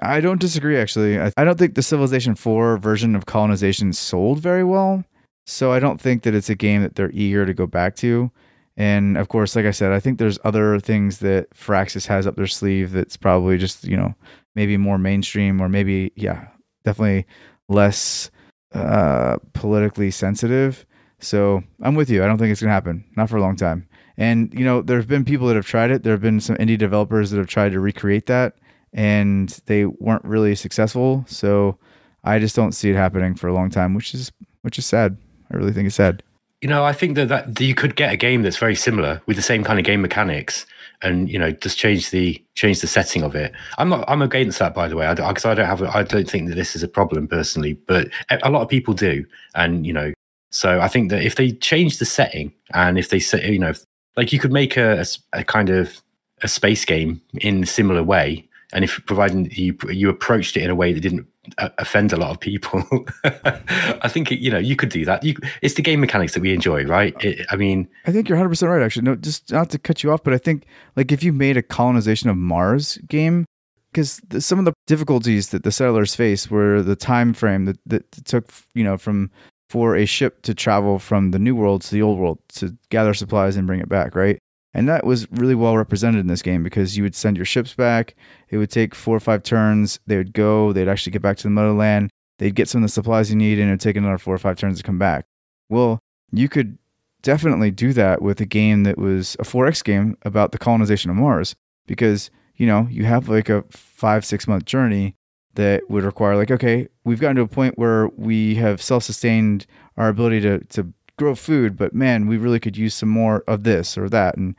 [0.01, 1.19] I don't disagree actually.
[1.19, 5.03] I, I don't think the Civilization 4 version of colonization sold very well.
[5.47, 8.29] So I don't think that it's a game that they're eager to go back to.
[8.78, 12.36] And of course, like I said, I think there's other things that Firaxis has up
[12.36, 14.13] their sleeve that's probably just, you know,
[14.56, 16.48] maybe more mainstream or maybe, yeah,
[16.86, 17.26] definitely
[17.68, 18.30] less
[18.74, 20.86] uh, politically sensitive.
[21.20, 22.24] So I'm with you.
[22.24, 23.04] I don't think it's going to happen.
[23.18, 23.88] Not for a long time.
[24.16, 26.04] And, you know, there have been people that have tried it.
[26.04, 28.54] There have been some indie developers that have tried to recreate that
[28.94, 31.26] and they weren't really successful.
[31.28, 31.78] So
[32.24, 35.18] I just don't see it happening for a long time, which is which is sad.
[35.52, 36.24] I really think it's sad.
[36.62, 39.36] You know, I think that, that you could get a game that's very similar with
[39.36, 40.65] the same kind of game mechanics
[41.02, 43.54] and you know just change the change the setting of it.
[43.78, 46.30] I'm not I'm against that by the way, because I, I, don't have I don't
[46.30, 49.93] think that this is a problem personally, but a lot of people do, and you
[49.93, 50.13] know,
[50.52, 53.74] so I think that if they change the setting and if they say you know
[54.15, 56.02] like you could make a, a, a kind of
[56.41, 60.70] a space game in a similar way, and if providing you you approached it in
[60.70, 62.83] a way that didn't offend a lot of people.
[63.23, 65.23] I think you know you could do that.
[65.23, 67.15] You, it's the game mechanics that we enjoy, right?
[67.23, 68.81] It, I mean, I think you're 100 percent right.
[68.81, 71.57] Actually, no, just not to cut you off, but I think like if you made
[71.57, 73.45] a colonization of Mars game,
[73.91, 78.12] because some of the difficulties that the settlers face were the time frame that that
[78.25, 79.31] took you know from
[79.69, 83.13] for a ship to travel from the new world to the old world to gather
[83.13, 84.39] supplies and bring it back, right?
[84.78, 87.74] And that was really well represented in this game because you would send your ships
[87.74, 88.16] back.
[88.50, 90.00] It would take four or five turns.
[90.06, 90.72] They would go.
[90.72, 92.12] They'd actually get back to the motherland.
[92.38, 94.38] They'd get some of the supplies you need, and it would take another four or
[94.38, 95.26] five turns to come back.
[95.68, 95.98] Well,
[96.32, 96.78] you could
[97.24, 101.18] definitely do that with a game that was a 4X game about the colonization of
[101.18, 101.56] Mars
[101.88, 105.16] because, you know, you have like a five, six month journey
[105.56, 109.66] that would require, like, okay, we've gotten to a point where we have self sustained
[109.98, 113.63] our ability to, to grow food, but man, we really could use some more of
[113.63, 114.37] this or that.
[114.37, 114.56] And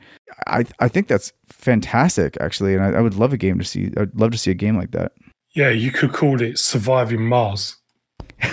[0.47, 3.91] I I think that's fantastic actually, and I, I would love a game to see.
[3.97, 5.13] I'd love to see a game like that.
[5.55, 7.77] Yeah, you could call it Surviving Mars.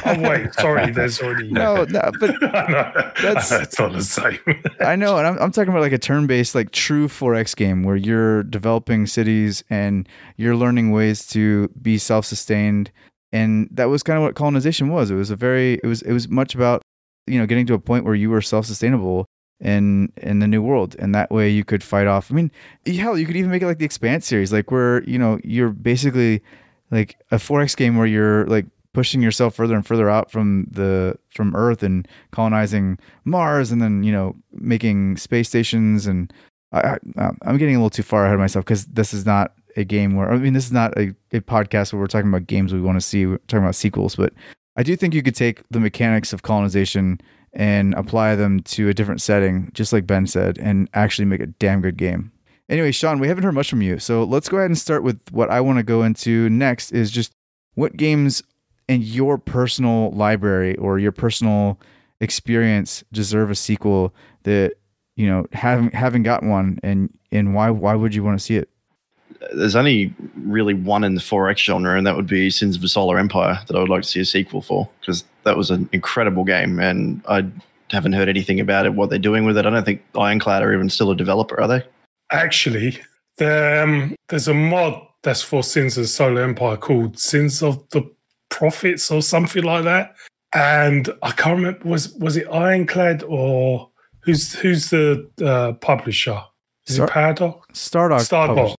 [0.05, 0.91] Oh wait, sorry.
[0.91, 2.41] There's already no, no but
[3.21, 4.39] that's that's not the same.
[4.81, 7.97] I know, and I'm, I'm talking about like a turn-based, like true 4X game where
[7.97, 12.91] you're developing cities and you're learning ways to be self-sustained,
[13.33, 15.11] and that was kind of what colonization was.
[15.11, 16.83] It was a very, it was, it was much about
[17.27, 19.27] you know getting to a point where you were self-sustainable
[19.61, 22.51] in in the new world and that way you could fight off i mean
[22.87, 25.71] hell you could even make it like the expanse series like where you know you're
[25.71, 26.43] basically
[26.91, 28.67] like a 4x game where you're like
[28.97, 34.03] pushing yourself further and further out from the from Earth and colonizing Mars, and then
[34.03, 36.07] you know making space stations.
[36.07, 36.33] And
[36.73, 39.53] I, I, I'm getting a little too far ahead of myself because this is not
[39.77, 42.47] a game where I mean this is not a, a podcast where we're talking about
[42.47, 43.27] games we want to see.
[43.27, 44.33] We're talking about sequels, but
[44.77, 47.21] I do think you could take the mechanics of colonization
[47.53, 51.47] and apply them to a different setting, just like Ben said, and actually make a
[51.47, 52.33] damn good game.
[52.69, 53.99] Anyway, Shaun, we haven't heard much from you.
[53.99, 57.11] So let's go ahead and start with what I want to go into next is
[57.11, 57.33] just
[57.75, 58.43] what games
[58.89, 61.81] in your personal library or your personal
[62.21, 64.75] experience deserve a sequel that,
[65.17, 68.57] you know, haven't haven't got one and and why why would you want to see
[68.57, 68.69] it?
[69.55, 72.89] There's only really one in the 4X genre, and that would be Sins of a
[72.89, 75.89] Solar Empire that I would like to see a sequel for because that was an
[75.93, 77.47] incredible game, and I
[77.91, 79.67] haven't heard anything about it, what they're doing with it.
[79.67, 81.83] I don't think Ironclad are even still a developer, are they?
[82.33, 82.99] Actually,
[83.39, 87.89] there, um, there's a mod that's for Sins of the Solar Empire called Sins of
[87.91, 88.03] the
[88.49, 90.15] Prophets or something like that.
[90.55, 96.43] And I can't remember was was it Ironclad or who's who's the uh, publisher?
[96.87, 97.67] Is Star- it Paradox?
[97.73, 98.21] Stardog.
[98.21, 98.77] Stardock.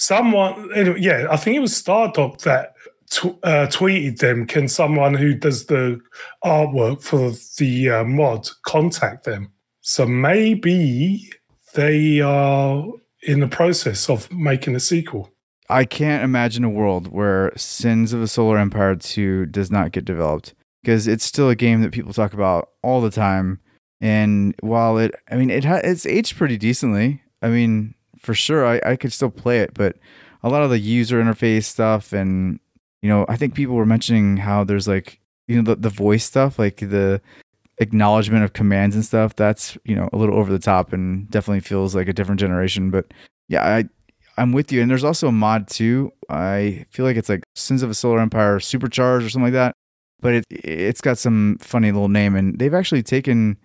[0.00, 2.72] Someone, anyway, yeah, I think it was Stardock that
[3.10, 4.46] tw- uh, tweeted them.
[4.46, 6.00] Can someone who does the
[6.42, 9.52] artwork for the uh, mod contact them?
[9.82, 11.30] So maybe
[11.74, 12.82] they are
[13.24, 15.30] in the process of making a sequel.
[15.68, 20.06] I can't imagine a world where Sins of the Solar Empire 2 does not get
[20.06, 23.60] developed because it's still a game that people talk about all the time.
[24.00, 27.22] And while it, I mean, it ha- it's aged pretty decently.
[27.42, 29.96] I mean, for sure, I, I could still play it, but
[30.42, 32.60] a lot of the user interface stuff and,
[33.02, 36.24] you know, I think people were mentioning how there's like, you know, the, the voice
[36.24, 37.20] stuff, like the
[37.78, 39.34] acknowledgement of commands and stuff.
[39.34, 42.90] That's, you know, a little over the top and definitely feels like a different generation.
[42.90, 43.12] But
[43.48, 43.84] yeah, I,
[44.36, 44.80] I'm with you.
[44.80, 46.12] And there's also a mod too.
[46.28, 49.74] I feel like it's like Sins of a Solar Empire Supercharged or something like that.
[50.20, 53.56] But it it's got some funny little name, and they've actually taken,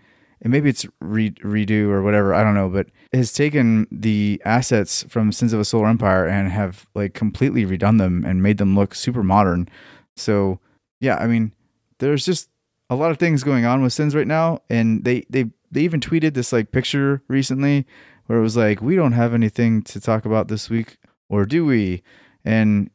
[0.41, 2.33] and maybe it's re- redo or whatever.
[2.33, 6.51] I don't know, but has taken the assets from Sins of a Solar Empire and
[6.51, 9.68] have like completely redone them and made them look super modern.
[10.16, 10.59] So
[10.99, 11.51] yeah, I mean,
[11.99, 12.49] there's just
[12.89, 15.99] a lot of things going on with Sins right now, and they they they even
[15.99, 17.86] tweeted this like picture recently
[18.28, 20.97] where it was like, we don't have anything to talk about this week,
[21.30, 22.01] or do we?
[22.43, 22.89] And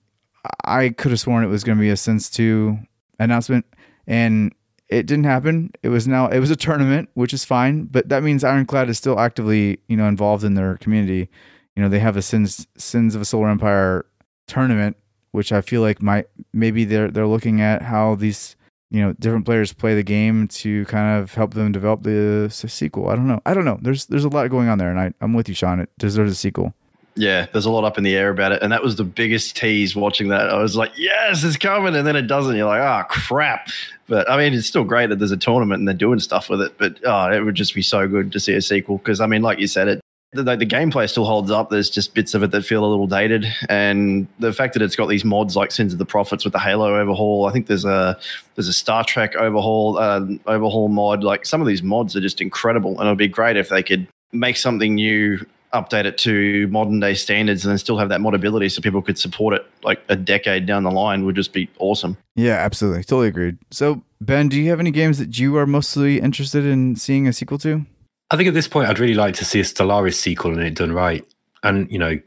[0.65, 2.79] I could have sworn it was going to be a Sins 2
[3.19, 3.67] announcement,
[4.07, 4.53] and
[4.91, 5.73] it didn't happen.
[5.83, 8.99] It was now, it was a tournament, which is fine, but that means Ironclad is
[8.99, 11.29] still actively, you know, involved in their community.
[11.77, 14.05] You know, they have a Sins, Sins of a Solar Empire
[14.47, 14.97] tournament,
[15.31, 18.57] which I feel like might, maybe they're, they're looking at how these,
[18.91, 23.09] you know different players play the game to kind of help them develop the sequel.
[23.09, 23.41] I don't know.
[23.47, 23.79] I don't know.
[23.81, 25.81] There's there's a lot going on there, and I I'm with you, Shaun.
[25.81, 26.75] It deserves a sequel.
[27.17, 29.57] Yeah, there's a lot up in the air about it, and that was the biggest
[29.57, 30.49] tease watching that.
[30.49, 32.57] I was like, "Yes, it's coming," and then it doesn't.
[32.57, 33.69] You're like, "Oh crap!"
[34.07, 36.61] But I mean, it's still great that there's a tournament and they're doing stuff with
[36.63, 36.79] it.
[36.79, 39.43] But oh, it would just be so good to see a sequel because I mean,
[39.43, 40.01] like you said, it
[40.33, 41.71] the, the gameplay still holds up.
[41.71, 44.95] There's just bits of it that feel a little dated, and the fact that it's
[44.95, 47.47] got these mods like Sins of the Prophets with the Halo overhaul.
[47.47, 48.19] I think there's a
[48.55, 51.25] there's a Star Trek overhaul uh, overhaul mod.
[51.25, 53.83] Like some of these mods are just incredible, and it would be great if they
[53.83, 58.21] could make something new update it to modern day standards and then still have that
[58.21, 61.69] modability so people could support it like a decade down the line would just be
[61.79, 62.17] awesome.
[62.35, 63.59] Yeah, absolutely, totally agreed.
[63.71, 67.33] So Ben, do you have any games that you are mostly interested in seeing a
[67.33, 67.87] sequel to?
[68.31, 70.75] I think at this point, I'd really like to see a Stellaris sequel and it
[70.75, 71.25] done right.
[71.63, 72.19] And you know,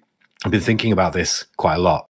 [0.44, 2.06] I've been thinking about this quite a lot,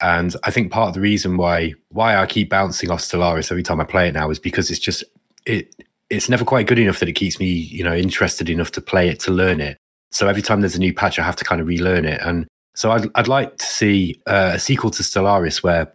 [0.00, 3.62] and I think part of the reason why why I keep bouncing off Stellaris every
[3.62, 5.04] time I play it now is because it's just
[5.44, 5.74] it
[6.10, 9.08] it's never quite good enough that it keeps me you know interested enough to play
[9.08, 9.78] it to learn it.
[10.16, 12.22] So every time there's a new patch, I have to kind of relearn it.
[12.22, 15.92] And so I'd I'd like to see uh, a sequel to Stellaris where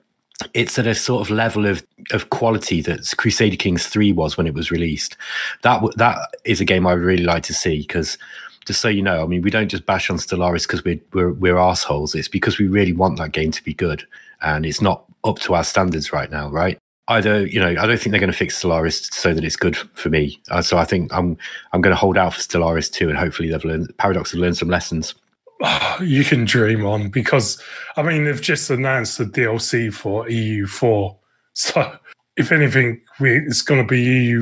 [0.53, 4.45] it's at a sort of level of of quality that Crusader Kings three was when
[4.45, 5.17] it was released.
[5.63, 8.19] That w- that is a game I would really like to see because
[8.67, 11.33] just so you know, I mean, we don't just bash on Stellaris because we're we're
[11.33, 12.13] we're assholes.
[12.13, 14.05] It's because we really want that game to be good,
[14.43, 16.77] and it's not up to our standards right now, right?
[17.07, 19.75] Either you know, I don't think they're going to fix Stellaris so that it's good
[19.75, 20.39] for me.
[20.49, 21.37] Uh, so I think I'm
[21.73, 24.57] I'm going to hold out for Stellaris 2, and hopefully they've learned Paradox have learned
[24.57, 25.15] some lessons.
[26.01, 27.61] you can dream on because
[27.97, 31.17] I mean they've just announced the DLC for EU4.
[31.53, 31.97] So
[32.37, 34.33] if anything, we, it's going to be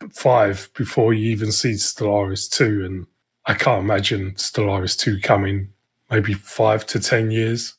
[0.00, 3.06] EU5 before you even see Stellaris 2, and
[3.46, 5.68] I can't imagine Stellaris 2 coming
[6.10, 7.74] maybe five to ten years.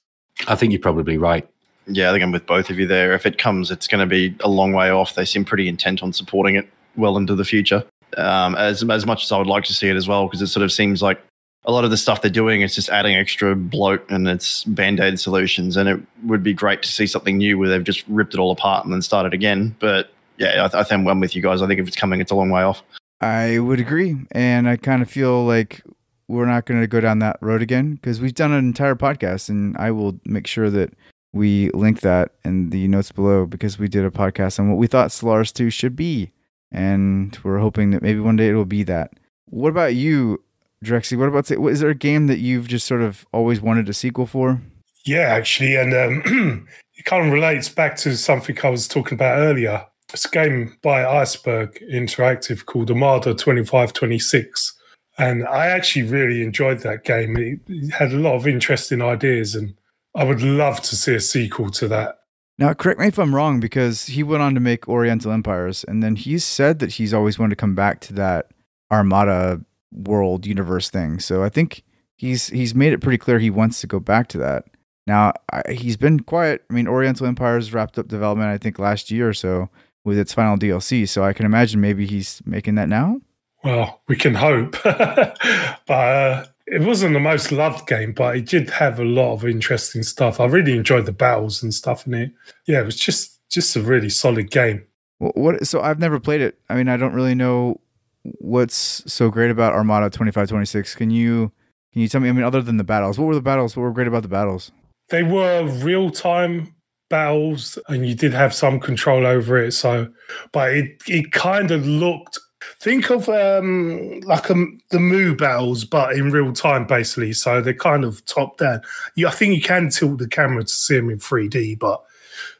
[0.47, 1.47] I think you're probably right.
[1.87, 3.13] Yeah, I think I'm with both of you there.
[3.13, 5.15] If it comes, it's going to be a long way off.
[5.15, 7.83] They seem pretty intent on supporting it well into the future.
[8.17, 10.47] Um, as as much as I would like to see it as well, because it
[10.47, 11.21] sort of seems like
[11.65, 15.19] a lot of the stuff they're doing is just adding extra bloat and it's band-aid
[15.19, 18.39] solutions and it would be great to see something new where they've just ripped it
[18.39, 21.41] all apart and then started again but yeah i, th- I think i'm with you
[21.41, 22.83] guys i think if it's coming it's a long way off
[23.19, 25.81] I would agree, and I kind of feel like
[26.27, 29.49] we're not going to go down that road again because we've done an entire podcast,
[29.49, 30.93] and I will make sure that
[31.33, 34.87] we link that in the notes below because we did a podcast on what we
[34.87, 36.31] thought Stellaris 2 should be,
[36.71, 39.13] and we're hoping that maybe one day it will be that.
[39.45, 40.43] What about you,
[40.83, 41.15] Drexy?
[41.15, 44.25] What about is there a game that you've just sort of always wanted a sequel
[44.25, 44.61] for?
[45.05, 49.37] Yeah, actually, and um, it kind of relates back to something I was talking about
[49.37, 49.85] earlier.
[50.13, 54.73] It's a game by Iceberg Interactive called Armada 2526.
[55.17, 57.35] And I actually really enjoyed that game.
[57.37, 59.73] It, it had a lot of interesting ideas, and
[60.17, 62.17] I would love to see a sequel to that.
[62.57, 66.01] Now, correct me if I'm wrong, because he went on to make Oriental Empires, and
[66.01, 68.49] then he said that he's always wanted to come back to that
[68.91, 69.61] Armada
[69.91, 71.19] world universe thing.
[71.19, 71.83] So I think
[72.15, 74.65] he's he's made it pretty clear he wants to go back to that.
[75.05, 76.65] Now I, he's been quiet.
[76.69, 79.69] I mean, Oriental Empires wrapped up development I think last year or so
[80.03, 81.07] with its final DLC.
[81.07, 83.19] So I can imagine maybe he's making that now.
[83.63, 84.75] Well, we can hope.
[84.83, 89.45] but uh, it wasn't the most loved game, but it did have a lot of
[89.45, 90.39] interesting stuff.
[90.39, 92.31] I really enjoyed the battles and stuff in it.
[92.65, 94.85] Yeah, it was just just a really solid game.
[95.19, 95.65] Well, what?
[95.65, 96.59] So I've never played it.
[96.69, 97.79] I mean, I don't really know
[98.23, 100.93] what's so great about Armada twenty five twenty six.
[100.93, 101.51] Can you
[101.93, 102.27] can you tell me?
[102.29, 103.77] I mean, other than the battles, what were the battles?
[103.77, 104.71] What were great about the battles?
[105.09, 106.75] They were real time
[107.09, 109.71] battles, and you did have some control over it.
[109.71, 110.09] So,
[110.51, 112.37] but it it kind of looked
[112.79, 114.55] Think of um, like a,
[114.91, 117.33] the Moo battles, but in real time, basically.
[117.33, 118.81] So they're kind of top down.
[119.15, 122.03] You, I think you can tilt the camera to see them in 3D, but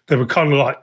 [0.07, 0.79] they were kind of like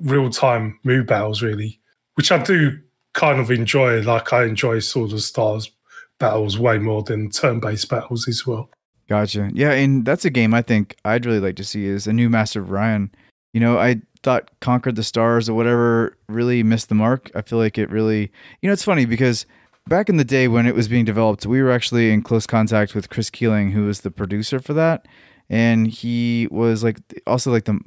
[0.00, 1.80] real time Moo battles, really,
[2.14, 2.78] which I do
[3.14, 4.02] kind of enjoy.
[4.02, 5.70] Like I enjoy Sword of Stars
[6.18, 8.70] battles way more than turn based battles as well.
[9.08, 9.50] Gotcha.
[9.52, 12.30] Yeah, and that's a game I think I'd really like to see is a new
[12.30, 13.10] Master of Orion.
[13.52, 17.30] You know, I thought Conquer the Stars or whatever really missed the mark.
[17.34, 19.46] I feel like it really, you know, it's funny because
[19.86, 22.94] back in the day when it was being developed, we were actually in close contact
[22.94, 25.06] with Chris Keeling, who was the producer for that,
[25.48, 27.78] and he was like also like the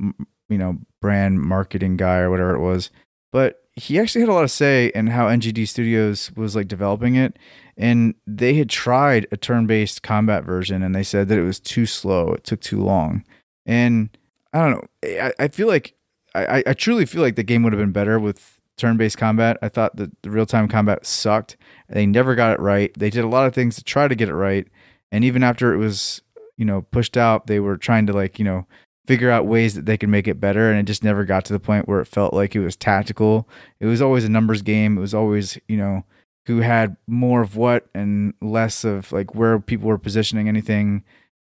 [0.48, 2.92] you know brand marketing guy or whatever it was.
[3.34, 7.16] But he actually had a lot of say in how NGD Studios was like developing
[7.16, 7.38] it,
[7.76, 11.86] and they had tried a turn-based combat version, and they said that it was too
[11.86, 13.24] slow, it took too long,
[13.66, 14.16] and
[14.54, 15.22] I don't know.
[15.22, 15.97] I, I feel like
[16.44, 19.58] I, I truly feel like the game would have been better with turn-based combat.
[19.62, 21.58] I thought that the real-time combat sucked.
[21.90, 22.94] They never got it right.
[22.98, 24.68] They did a lot of things to try to get it right,
[25.12, 26.22] and even after it was
[26.58, 28.68] you know pushed out, they were trying to like you know
[29.08, 31.54] figure out ways that they could make it better, and it just never got to
[31.54, 33.48] the point where it felt like it was tactical.
[33.80, 34.98] It was always a numbers game.
[34.98, 36.04] It was always you know
[36.46, 41.04] who had more of what and less of like where people were positioning anything.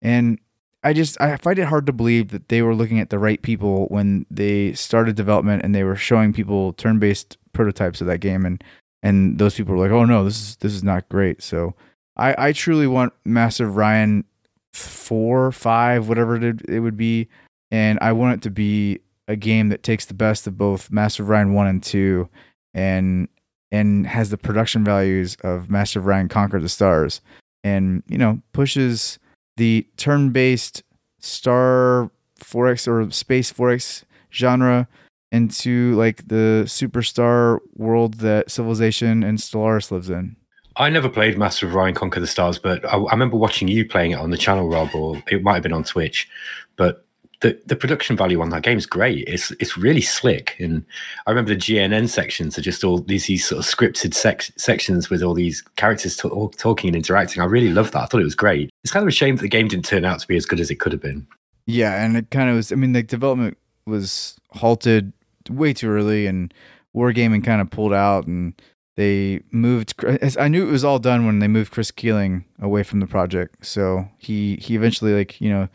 [0.02, 0.40] And
[0.86, 3.42] I just I find it hard to believe that they were looking at the right
[3.42, 8.46] people when they started development and they were showing people turn-based prototypes of that game
[8.46, 8.64] and
[9.02, 11.74] and those people were like, "Oh no, this is this is not great." So
[12.16, 14.26] I I truly want Master of Orion
[14.74, 17.30] 4, 5, whatever it, would be,
[17.72, 21.24] and I want it to be a game that takes the best of both Master
[21.24, 22.30] of Orion 1 and 2
[22.76, 23.28] and
[23.72, 27.22] and has the production values of Master of Orion Conquer the Stars
[27.64, 29.18] and you know pushes
[29.58, 30.84] the turn-based
[31.20, 34.88] star 4x or space 4x genre
[35.32, 40.36] into like the superstar world that civilization and stellaris lives in.
[40.78, 43.88] I never played master of orion conquer the stars but I, I remember watching you
[43.88, 46.30] playing it on the channel rob or it might have been on twitch
[46.76, 47.05] but
[47.42, 49.28] the, the production value on that game is great.
[49.28, 50.86] It's it's really slick, and
[51.28, 55.10] I remember the GNN sections are just all these these sort of scripted sec- sections
[55.10, 57.42] with all these characters to- talking and interacting.
[57.42, 58.04] I really loved that.
[58.04, 58.70] I thought it was great.
[58.84, 60.60] It's kind of a shame that the game didn't turn out to be as good
[60.60, 61.28] as it could have been.
[61.66, 62.72] Yeah, and it kind of was.
[62.72, 65.12] I mean, the development was halted
[65.50, 66.54] way too early, and
[66.96, 68.54] Wargaming kind of pulled out, and
[68.96, 69.94] they moved.
[70.40, 73.66] I knew it was all done when they moved Chris Keeling away from the project.
[73.66, 75.68] So he he eventually like you know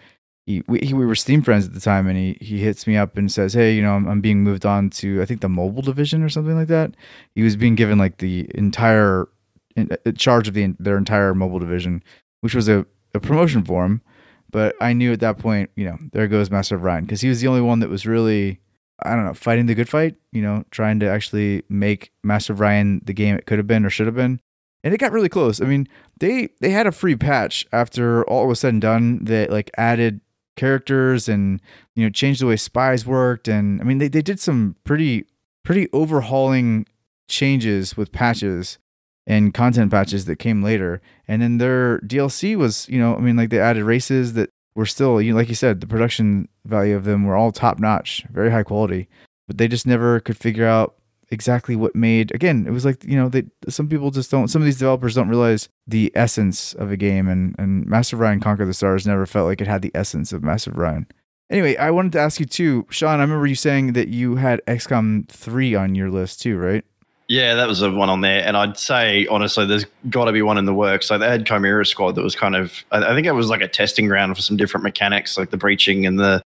[0.46, 2.96] he we, he, we were Steam friends at the time, and he he hits me
[2.96, 5.48] up and says, "Hey, you know, I'm, I'm being moved on to I think the
[5.48, 6.94] mobile division or something like that."
[7.34, 9.28] He was being given like the entire
[9.76, 12.02] in, uh, charge of the their entire mobile division,
[12.40, 14.02] which was a, a promotion for him.
[14.50, 17.28] But I knew at that point, you know, there goes Master of Orion because he
[17.28, 18.60] was the only one that was really,
[19.00, 20.16] I don't know, fighting the good fight.
[20.32, 23.84] You know, trying to actually make Master of Orion the game it could have been
[23.84, 24.40] or should have been
[24.82, 25.60] and it got really close.
[25.60, 25.88] I mean,
[26.18, 30.20] they they had a free patch after all was said and done that like added
[30.60, 31.60] characters and
[31.94, 35.24] you know changed the way spies worked and i mean they, they did some pretty
[35.64, 36.86] pretty overhauling
[37.28, 38.78] changes with patches
[39.26, 41.00] and content patches that came later.
[41.28, 44.86] And then their DLC was, you know, I mean, like they added races that were
[44.86, 48.24] still, you know, like you said, the production value of them were all top notch,
[48.30, 49.08] very high quality,
[49.46, 50.96] but they just never could figure out
[51.30, 54.60] exactly what made again it was like you know they some people just don't some
[54.60, 58.40] of these developers don't realize the essence of a game and and master of orion
[58.40, 61.06] conquer the stars never felt like it had the essence of master of orion
[61.48, 64.60] anyway i wanted to ask you too shaun i remember you saying that you had
[64.66, 66.84] xcom 3 on your list too right
[67.28, 70.42] Yeah, that was the one on there, and I'd say honestly, there's got to be
[70.42, 71.06] one in the works.
[71.06, 73.68] So they had Chimera Squad that was kind of, I think it was like a
[73.68, 76.42] testing ground for some different mechanics, like the breaching and the.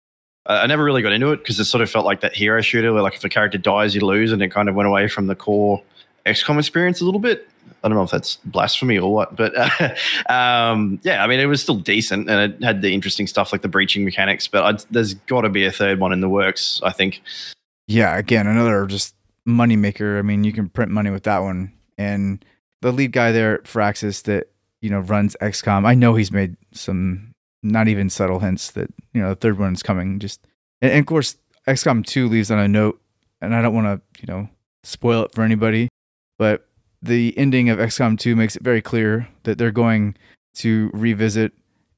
[0.46, 2.92] I never really got into it because it sort of felt like that hero shooter,
[2.92, 5.28] where like if a character dies, you lose, and it kind of went away from
[5.28, 5.82] the core
[6.26, 7.48] XCOM experience a little bit.
[7.84, 9.94] I don't know if that's blasphemy or what, but uh,
[10.32, 13.62] um, yeah, I mean, it was still decent, and it had the interesting stuff like
[13.62, 14.48] the breaching mechanics.
[14.48, 17.22] But I'd, there's got to be a third one in the works, I think.
[17.88, 19.14] Yeah, again, another just
[19.44, 20.18] money maker.
[20.18, 21.72] I mean, you can print money with that one.
[21.98, 22.44] And
[22.80, 24.48] the lead guy there at Firaxis that,
[24.80, 29.20] you know, runs XCOM, I know he's made some not even subtle hints that, you
[29.20, 30.18] know, the third one's coming.
[30.18, 30.46] Just
[30.80, 31.36] and, and of course
[31.66, 33.00] XCOM 2 leaves on a note,
[33.40, 34.48] and I don't want to, you know,
[34.82, 35.88] spoil it for anybody,
[36.38, 36.68] but
[37.00, 40.16] the ending of XCOM 2 makes it very clear that they're going
[40.54, 41.52] to revisit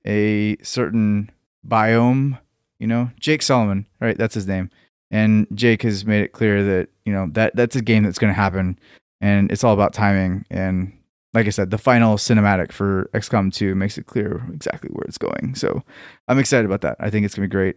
[0.07, 1.31] a certain
[1.67, 2.39] biome,
[2.79, 4.17] you know, Jake Solomon, right?
[4.19, 4.71] That's his name
[5.15, 8.33] and Jake has made it clear that you know that that's a game that's going
[8.33, 8.77] to happen,
[9.21, 10.45] and it's all about timing.
[10.51, 10.93] And
[11.35, 15.19] like I said, the final cinematic for XCOM 2 makes it clear exactly where it's
[15.19, 15.55] going.
[15.57, 15.83] So
[16.29, 16.97] I'm excited about that.
[17.01, 17.77] I think it's to be great.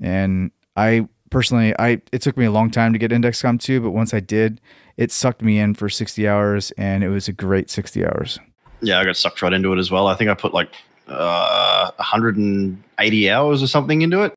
[0.00, 3.80] And I personally, I it took me a long time to get into XCOM 2,
[3.80, 4.60] but once I did,
[4.96, 8.38] it sucked me in for 60 hours, and it was a great 60 hours.
[8.80, 10.06] Yeah, I got sucked right into it as well.
[10.06, 10.72] I think I put like
[11.08, 14.34] uh, 180 hours or something into it.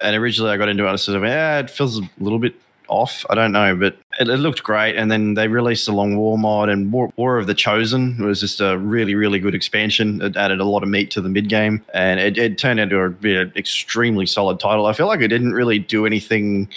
[0.00, 2.54] And originally I got into it and I said, yeah, it feels a little bit
[2.88, 3.24] off.
[3.30, 4.96] I don't know, but it, it looked great.
[4.96, 8.24] And then they released a long war mod and War, war of the Chosen it
[8.24, 10.20] was just a really, really good expansion.
[10.22, 12.98] It added a lot of meat to the mid game and it, it turned into
[12.98, 14.86] a, an extremely solid title.
[14.86, 16.68] I feel like it didn't really do anything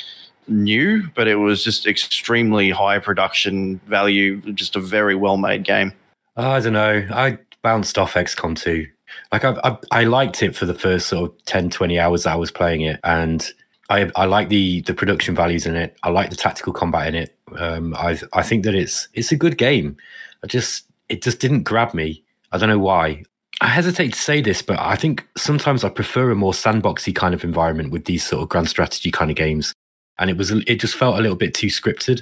[0.47, 5.93] new, but it was just extremely high production value, just a very well made game.
[6.37, 7.07] Oh, I don't know.
[7.11, 8.87] I bounced off XCOM 2.
[9.31, 12.35] Like I, I, I liked it for the first sort of 10, 20 hours I
[12.35, 13.51] was playing it, and
[13.89, 15.95] I, I like the the production values in it.
[16.03, 17.35] I like the tactical combat in it.
[17.57, 19.97] Um, I, I think that it's it's a good game.
[20.43, 22.23] I just it just didn't grab me.
[22.51, 23.23] I don't know why.
[23.61, 27.33] I hesitate to say this, but I think sometimes I prefer a more sandboxy kind
[27.33, 29.73] of environment with these sort of grand strategy kind of games.
[30.19, 32.21] And it was it just felt a little bit too scripted,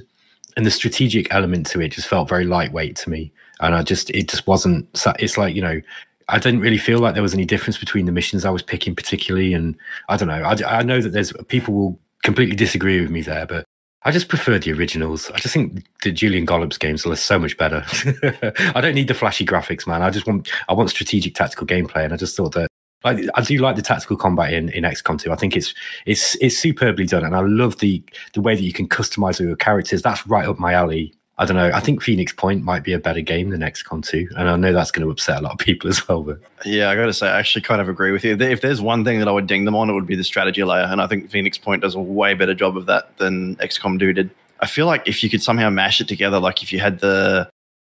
[0.56, 3.32] and the strategic element to it just felt very lightweight to me.
[3.60, 4.88] And I just it just wasn't.
[5.20, 5.82] It's like you know
[6.28, 8.96] I didn't really feel like there was any difference between the missions I was picking,
[8.96, 9.54] particularly.
[9.54, 9.78] And
[10.10, 10.44] I don't know.
[10.44, 13.66] I, I know that there's people will completely disagree with me there, but
[14.04, 15.30] I just prefer the originals.
[15.32, 17.84] I just think the Julian Gollop's games are so much better.
[18.76, 20.02] I don't need the flashy graphics, man.
[20.02, 22.70] I just want I want strategic tactical gameplay, and I just thought that
[23.04, 25.32] I do like the tactical combat in, in XCOM 2.
[25.32, 25.76] I think it's
[26.08, 28.04] it's it's superbly done, and I love the
[28.34, 30.02] the way that you can customize your characters.
[30.02, 31.14] That's right up my alley.
[31.38, 31.70] I don't know.
[31.74, 34.30] I think Phoenix Point might be a better game than XCOM 2.
[34.38, 36.24] And I know that's going to upset a lot of people as well.
[36.24, 38.38] But yeah, I got to say, I actually kind of agree with you.
[38.40, 40.64] If there's one thing that I would ding them on, it would be the strategy
[40.64, 40.84] layer.
[40.84, 44.14] And I think Phoenix Point does a way better job of that than XCOM 2
[44.14, 44.30] did.
[44.62, 47.50] I feel like if you could somehow mash it together, like if you had the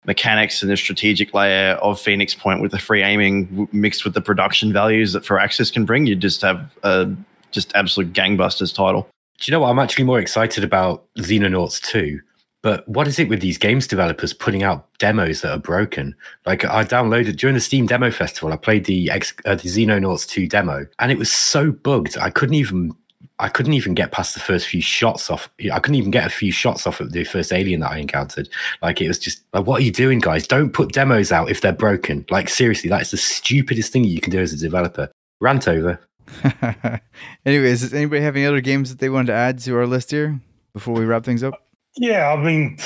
[0.06, 4.22] mechanics and the strategic layer of Phoenix Point with the free aiming mixed with the
[4.22, 7.14] production values that For Firaxis can bring, you'd just have a
[7.52, 9.10] just absolute gangbusters title.
[9.40, 9.72] Do you know what?
[9.72, 12.22] I'm actually more excited about Xenonauts 2
[12.66, 16.16] but what is it with these games developers putting out demos that are broken?
[16.48, 20.28] Like I downloaded during the Steam Demo Festival, I played the X, uh, the Xenonauts
[20.28, 22.96] 2 demo, and it was so bugged I couldn't even
[23.38, 25.48] I couldn't even get past the first few shots off.
[25.72, 28.50] I couldn't even get a few shots off of the first alien that I encountered.
[28.82, 30.48] Like it was just like, what are you doing, guys?
[30.48, 32.26] Don't put demos out if they're broken.
[32.32, 35.12] Like seriously, that is the stupidest thing you can do as a developer.
[35.40, 36.00] Rant over.
[37.46, 40.10] Anyways, does anybody have any other games that they wanted to add to our list
[40.10, 40.40] here
[40.74, 41.65] before we wrap things up?
[41.98, 42.78] Yeah, I mean,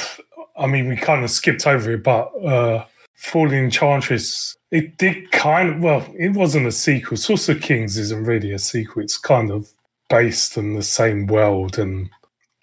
[0.58, 2.86] I mean, we kind of skipped over it, but uh,
[3.16, 7.18] Fallen Enchantress, it did kind of, well, it wasn't a sequel.
[7.18, 9.02] Sorcerer Kings isn't really a sequel.
[9.04, 9.70] It's kind of
[10.10, 12.10] based in the same world, and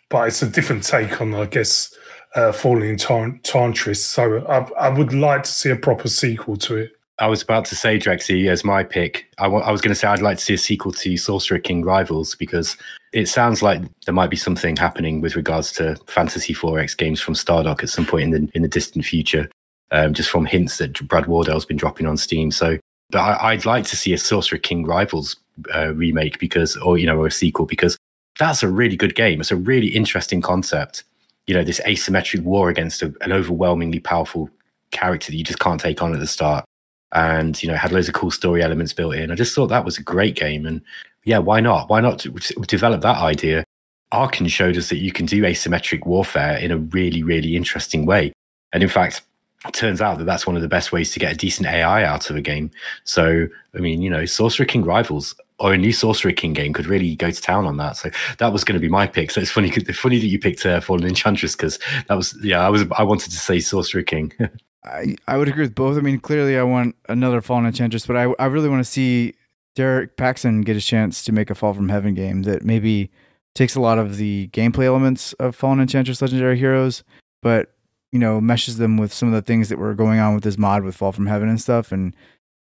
[0.09, 1.92] but it's a different take on, I guess,
[2.36, 4.05] uh, Fallen Enchantress.
[4.05, 6.95] So I, I would like to see a proper sequel to it.
[7.19, 9.27] I was about to say Drexy as my pick.
[9.39, 11.59] I, w- I was going to say I'd like to see a sequel to Sorcerer
[11.59, 12.77] King Rivals because
[13.12, 17.33] it sounds like there might be something happening with regards to Fantasy 4X games from
[17.33, 19.49] Stardock at some point in the in the distant future.
[19.93, 22.51] Um, just from hints that Brad Wardell's been dropping on Steam.
[22.51, 22.77] So,
[23.11, 25.37] but I, would like to see a Sorcerer King Rivals
[25.73, 27.97] uh, remake because, or you know, or a sequel because
[28.39, 29.41] that's a really good game.
[29.41, 31.05] It's a really interesting concept.
[31.47, 34.51] You know, this asymmetric war against a, an overwhelmingly powerful
[34.91, 36.64] character that you just can't take on at the start.
[37.13, 39.31] And you know, had loads of cool story elements built in.
[39.31, 40.83] I just thought that was a great game, and
[41.25, 41.89] yeah, why not?
[41.89, 42.27] Why not
[42.67, 43.65] develop that idea?
[44.13, 48.33] Arcen showed us that you can do asymmetric warfare in a really, really interesting way.
[48.73, 49.23] And in fact,
[49.67, 52.05] it turns out that that's one of the best ways to get a decent AI
[52.05, 52.71] out of a game.
[53.05, 56.87] So, I mean, you know, Sorcerer King Rivals or a new Sorcerer King game could
[56.87, 57.97] really go to town on that.
[57.97, 59.31] So that was going to be my pick.
[59.31, 61.79] So it's funny, funny that you picked uh, Fallen Enchantress because
[62.09, 64.33] that was, yeah, I was, I wanted to say Sorcerer King.
[64.87, 65.97] I, I would agree with both.
[65.97, 69.34] I mean, clearly I want another Fallen Enchantress, but I, I really want to see
[69.74, 73.11] Derek Paxton get a chance to make a Fall from Heaven game that maybe
[73.55, 77.03] takes a lot of the gameplay elements of Fallen Enchantress Legendary Heroes,
[77.43, 77.72] but
[78.12, 80.59] you know meshes them with some of the things that were going on with his
[80.59, 82.14] mod with Fall from Heaven and stuff, and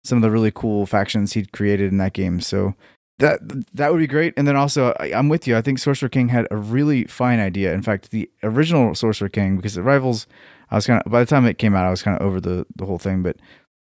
[0.04, 2.40] some of the really cool factions he'd created in that game.
[2.40, 2.74] So
[3.18, 3.40] that
[3.74, 4.34] that would be great.
[4.36, 5.56] And then also, I, am with you.
[5.56, 7.72] I think Sorcerer King had a really fine idea.
[7.72, 10.26] In fact, the original Sorcerer King, because the Rivals,
[10.70, 12.40] I was kind of by the time it came out, I was kind of over
[12.40, 13.22] the the whole thing.
[13.22, 13.36] But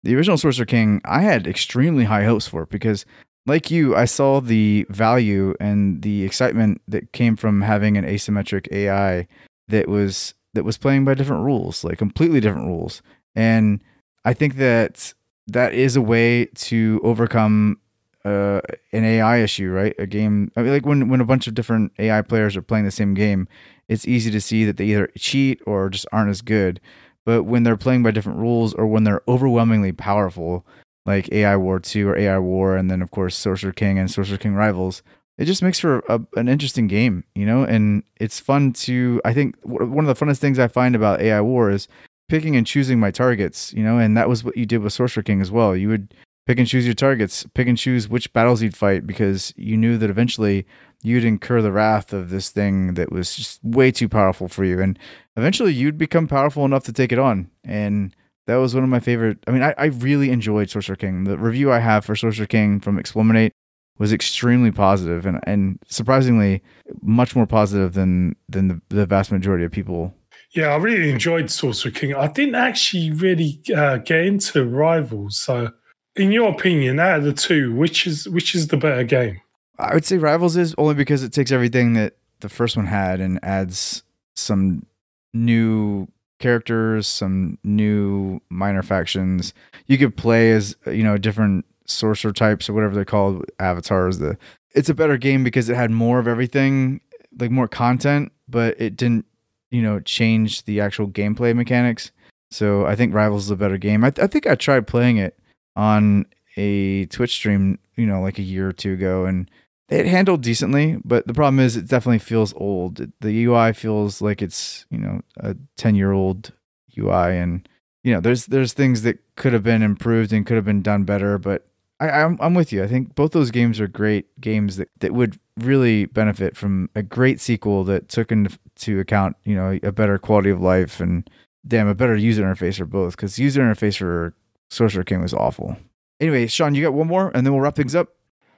[0.04, 3.06] the original Sorcerer King, I had extremely high hopes for because
[3.46, 8.72] like you, I saw the value and the excitement that came from having an asymmetric
[8.72, 9.28] AI
[9.68, 13.02] that was that was playing by different rules, like completely different rules.
[13.36, 13.84] And
[14.26, 15.14] I think that
[15.48, 17.80] that is a way to overcome
[18.24, 18.62] uh,
[18.94, 19.94] an AI issue, right?
[20.00, 22.86] A game I mean, like when when a bunch of different AI players are playing
[22.86, 23.48] the same game,
[23.88, 26.80] it's easy to see that they either cheat or just aren't as good.
[27.26, 30.66] But when they're playing by different rules or when they're overwhelmingly powerful,
[31.06, 34.38] like AI War 2 or AI War, and then of course Sorcerer King and Sorcerer
[34.38, 35.04] King Rivals.
[35.38, 39.20] It just makes for a, an interesting game, you know, and it's fun to.
[39.26, 41.88] I think one of the funnest things I find about AI War is
[42.30, 45.24] picking and choosing my targets, you know, and that was what you did with Sorcerer
[45.24, 45.76] King as well.
[45.76, 46.14] You would
[46.46, 49.98] pick and choose your targets, pick and choose which battles you'd fight because you knew
[49.98, 50.66] that eventually
[51.04, 54.82] you'd incur the wrath of this thing that was just way too powerful for you,
[54.82, 54.98] and
[55.38, 58.16] eventually you'd become powerful enough to take it on, and
[58.48, 59.38] that was one of my favorite.
[59.48, 61.24] I mean, I, I really enjoyed Sorcerer King.
[61.24, 63.52] The review I have for Sorcerer King from Explorminate
[63.98, 66.62] was extremely positive and, and surprisingly
[67.02, 70.14] much more positive than than the, the vast majority of people.
[70.52, 72.16] Yeah, I really enjoyed Sorcerer King.
[72.16, 75.38] I didn't actually really uh, get into Rivals.
[75.38, 75.72] So,
[76.16, 79.42] in your opinion, out of the two, which is which is the better game?
[79.80, 83.20] I would say Rivals is only because it takes everything that the first one had
[83.20, 84.04] and adds
[84.36, 84.86] some
[85.34, 86.08] new
[86.40, 89.54] characters, some new minor factions.
[89.88, 94.20] You could play as you know different sorcerer types or whatever they're called, avatars.
[94.20, 94.38] The
[94.76, 97.02] it's a better game because it had more of everything,
[97.40, 99.26] like more content, but it didn't
[99.72, 102.12] you know change the actual gameplay mechanics.
[102.52, 104.04] So I think Rivals is a better game.
[104.04, 105.40] I, th- I think I tried playing it
[105.76, 109.50] on a Twitch stream, you know, like a year or two ago, and
[109.94, 113.12] it handled decently, but the problem is it definitely feels old.
[113.22, 116.52] The UI feels like it's, you know, a 10 year old
[116.98, 117.68] UI and
[118.04, 121.06] you know, there's there's things that could have been improved and could have been done
[121.06, 121.66] better, but
[122.00, 122.84] I, I'm I'm with you.
[122.84, 127.02] I think both those games are great games that, that would really benefit from a
[127.02, 131.30] great sequel that took into account, you know, a better quality of life and
[131.66, 133.16] damn a better user interface for both.
[133.16, 134.34] Because user interface for
[134.70, 135.78] Sorcerer King was awful.
[136.20, 138.10] Anyway, Shaun, you got one more, and then we'll wrap things up.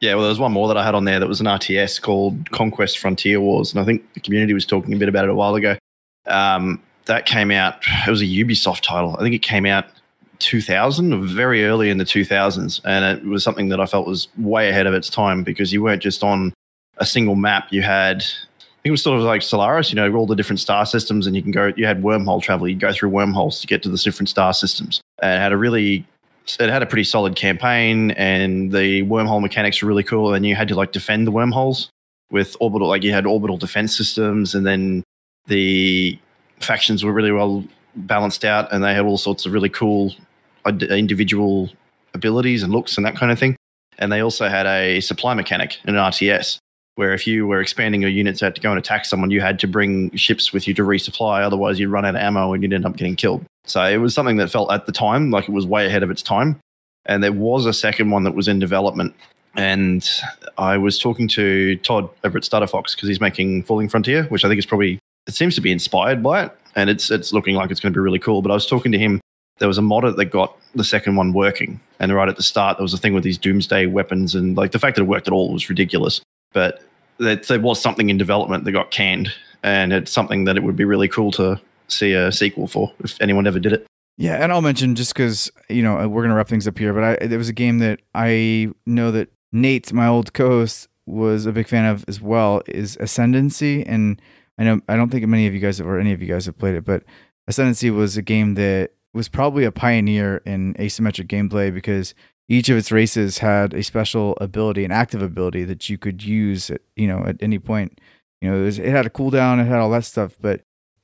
[0.02, 2.02] Yeah, well, there was one more that I had on there that was an RTS
[2.02, 5.32] called Conquest Frontier Wars, and I think the community was talking a bit about it
[5.32, 5.78] a while ago.
[6.28, 7.78] Um, that came out.
[8.06, 9.16] It was a Ubisoft title.
[9.18, 9.86] I think it came out
[10.40, 14.70] 2000, very early in the 2000s, and it was something that I felt was way
[14.70, 16.54] ahead of its time because you weren't just on
[16.98, 17.68] a single map.
[17.72, 19.90] You had, I think it was sort of like Stellaris.
[19.90, 21.72] you know, all the different star systems, and you can go.
[21.76, 22.68] You had wormhole travel.
[22.68, 25.58] You go through wormholes to get to the different star systems, and it had a
[25.58, 26.06] really
[26.60, 30.56] it had a pretty solid campaign and the wormhole mechanics were really cool and you
[30.56, 31.90] had to like defend the wormholes
[32.32, 35.04] with orbital like you had orbital defense systems and then
[35.48, 36.18] the
[36.60, 37.64] factions were really well
[37.96, 40.14] balanced out and they had all sorts of really cool
[40.90, 41.70] individual
[42.14, 43.56] abilities and looks and that kind of thing
[43.98, 46.60] and they also had a supply mechanic in an rts
[46.96, 49.60] where if you were expanding your units out to go and attack someone, you had
[49.60, 51.42] to bring ships with you to resupply.
[51.42, 53.46] Otherwise, you'd run out of ammo and you'd end up getting killed.
[53.66, 56.12] So it was something that felt at the time like it was way ahead of
[56.12, 56.60] its time.
[57.06, 59.16] And there was a second one that was in development.
[59.56, 60.08] And
[60.58, 64.50] I was talking to Todd over at Stutterfox because he's making Falling Frontier, which I
[64.50, 67.72] think is probably it seems to be inspired by it, and it's it's looking like
[67.72, 68.42] it's going to be really cool.
[68.42, 69.22] But I was talking to him.
[69.60, 72.78] There was a modder that got the second one working, and right at the start,
[72.78, 75.28] there was a thing with these doomsday weapons, and like the fact that it worked
[75.28, 76.22] at all was ridiculous
[76.56, 76.82] but
[77.20, 80.86] there was something in development that got canned, and it's something that it would be
[80.86, 83.86] really cool to see a sequel for if anyone ever did it.
[84.18, 87.04] Yeah, and I'll mention just because you know we're gonna wrap things up here, but
[87.04, 91.52] I there was a game that I know that Nate, my old co-host, was a
[91.52, 92.62] big fan of as well.
[92.68, 94.22] Is Ascendancy, and
[94.58, 96.58] I know I don't think many of you guys or any of you guys have
[96.58, 97.04] played it, but
[97.48, 102.14] Ascendancy was a game that was probably a pioneer in asymmetric gameplay because
[102.48, 105.64] each of its races had a special ability, an active ability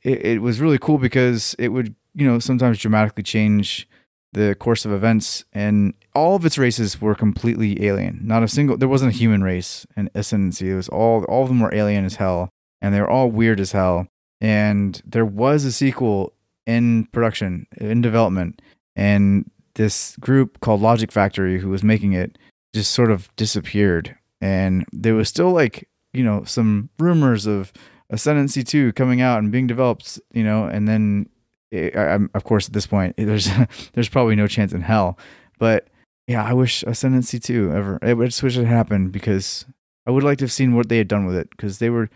[0.03, 3.87] it, it was really cool because it would you know sometimes dramatically change
[4.33, 8.21] the course of events and all of its races were completely alien.
[8.23, 11.49] Not a single there wasn't a human race in ascendancy it was all all of
[11.49, 12.49] them were alien as hell
[12.81, 14.07] and they were all weird as hell.
[14.39, 16.33] And there was a sequel
[16.65, 18.61] in production in development
[18.95, 22.37] and this group called logic factory who was making it
[22.73, 24.15] just sort of disappeared.
[24.39, 27.73] And there was still like you know some rumors of
[28.11, 31.27] ascendancy 2 coming out and being developed you know and then
[31.71, 33.49] it, I, I'm, of course at this point there's
[33.93, 35.17] there's probably no chance in hell.
[35.57, 35.87] But
[36.27, 39.65] yeah i wish ascendancy 2 ever i just wish it happened because
[40.05, 42.09] i would like to have seen what they had done with it because they were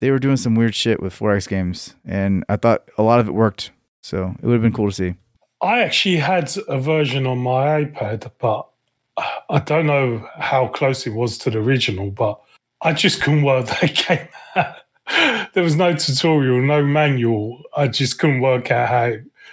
[0.00, 3.28] they were doing some weird shit with 4x games and i thought a lot of
[3.28, 3.70] it worked.
[4.02, 5.14] So it would have been cool to see.
[5.62, 8.68] I actually had a version on my iPad, but
[9.16, 12.40] I don't know how close it was to the original, but
[12.80, 14.76] I just couldn't work that game out.
[15.54, 17.62] There was no tutorial, no manual.
[17.76, 19.12] I just couldn't work out how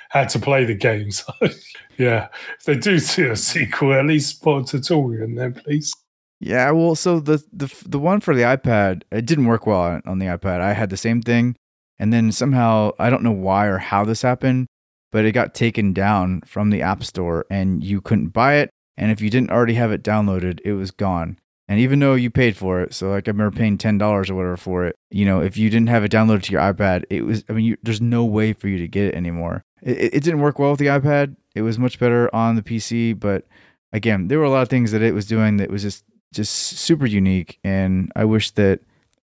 [0.10, 1.10] how to play the game.
[2.00, 5.52] So, yeah, if they do see a sequel, at least put a tutorial in there,
[5.52, 5.94] please.
[6.40, 10.02] Yeah, well, so the the the one for the iPad, it didn't work well on,
[10.06, 10.62] on the iPad.
[10.62, 11.58] I had the same thing,
[11.98, 14.68] and then somehow I don't know why or how this happened,
[15.12, 18.70] but it got taken down from the App Store, and you couldn't buy it.
[18.96, 21.38] And if you didn't already have it downloaded, it was gone.
[21.70, 24.34] And even though you paid for it, so like I remember paying ten dollars or
[24.34, 27.22] whatever for it, you know, if you didn't have it downloaded to your iPad, it
[27.22, 27.46] was.
[27.48, 29.64] I mean, you, there's no way for you to get it anymore.
[29.84, 31.36] It, it, didn't work well with the iPad.
[31.54, 33.46] It was much better on the PC, but
[33.94, 36.04] again, there were a lot of things that it was doing that was just
[36.34, 38.80] just super unique, and I wish that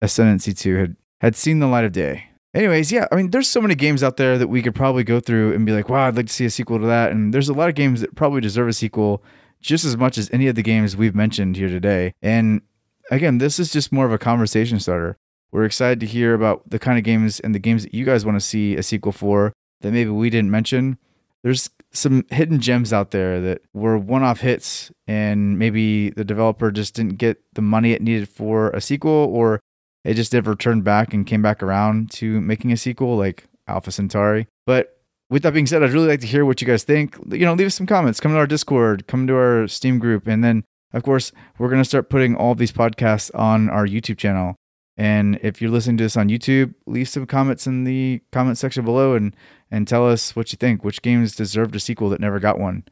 [0.00, 2.26] Ascendancy 2 had had seen the light of day.
[2.54, 5.18] Anyways, yeah, I mean, there's so many games out there that we could probably go
[5.18, 7.10] through and be like, wow, I'd like to see a sequel to that.
[7.10, 9.22] And there's a lot of games that probably deserve a sequel
[9.60, 12.14] just as much as any of the games we've mentioned here today.
[12.22, 12.62] And
[13.10, 15.16] again, this is just more of a conversation starter.
[15.50, 18.24] We're excited to hear about the kind of games and the games that you guys
[18.24, 20.98] want to see a sequel for that maybe we didn't mention.
[21.42, 26.70] There's some hidden gems out there that were one off hits, and maybe the developer
[26.70, 29.60] just didn't get the money it needed for a sequel, or
[30.04, 33.90] it just never turned back and came back around to making a sequel like Alpha
[33.90, 34.48] Centauri.
[34.66, 34.97] But
[35.30, 37.16] with that being said, I'd really like to hear what you guys think.
[37.30, 40.26] You know, leave us some comments, come to our Discord, come to our Steam group,
[40.26, 44.16] and then of course, we're going to start putting all these podcasts on our YouTube
[44.16, 44.56] channel.
[44.96, 48.84] And if you're listening to this on YouTube, leave some comments in the comment section
[48.84, 49.36] below and
[49.70, 50.82] and tell us what you think.
[50.82, 52.84] Which games deserved a sequel that never got one?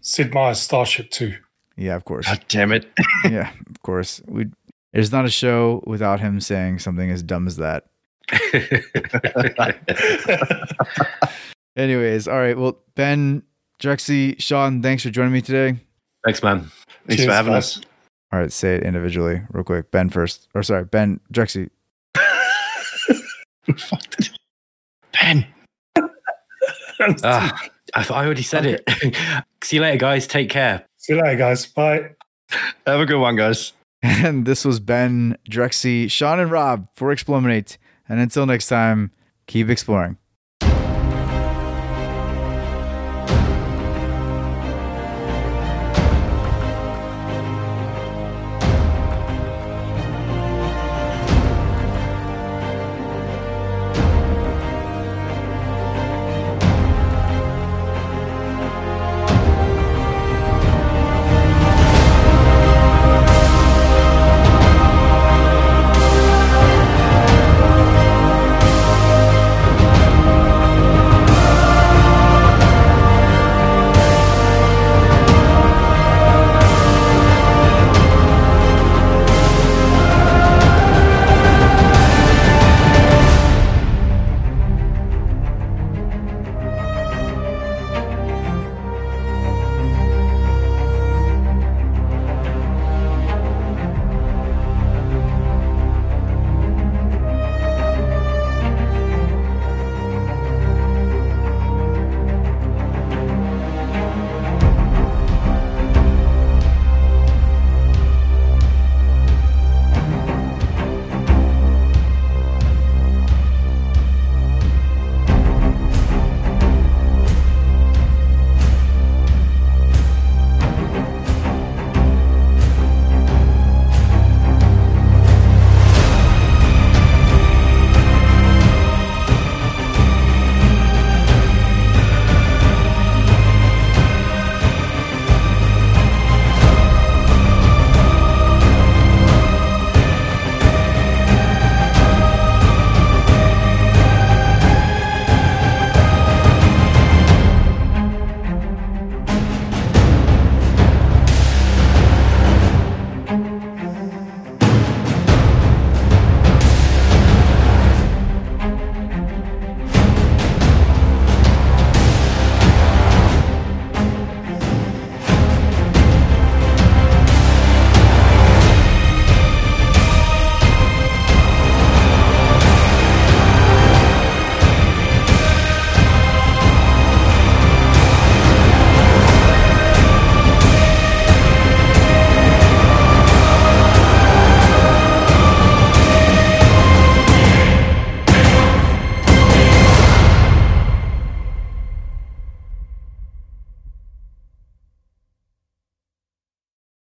[0.00, 1.34] Sid Meier's Starship 2.
[1.76, 2.26] Yeah, of course.
[2.26, 2.88] God damn it.
[3.24, 4.22] yeah, of course.
[4.28, 4.46] We
[4.92, 7.84] there's not a show without him saying something as dumb as that.
[11.76, 12.56] Anyways, all right.
[12.58, 13.42] Well, Ben,
[13.78, 15.78] Drexy, Shaun, thanks for joining me today.
[16.24, 16.70] Thanks, man.
[17.06, 17.78] Thanks Cheers, for having guys.
[17.78, 17.82] us.
[18.32, 19.90] All right, say it individually, real quick.
[19.90, 21.70] Ben first, or sorry, Ben, Drexy.
[23.76, 24.30] Fuck it.
[25.12, 25.46] Ben.
[27.24, 27.58] Ah,
[27.94, 28.84] I, I already said it.
[29.64, 30.26] See you later, guys.
[30.26, 30.84] Take care.
[30.98, 31.64] See you later, guys.
[31.64, 32.10] Bye.
[32.86, 33.72] Have a good one, guys.
[34.02, 37.78] And this was Ben, Drexy, Shaun, and Rob for Explorminate.
[38.06, 39.12] And until next time,
[39.46, 40.18] keep exploring.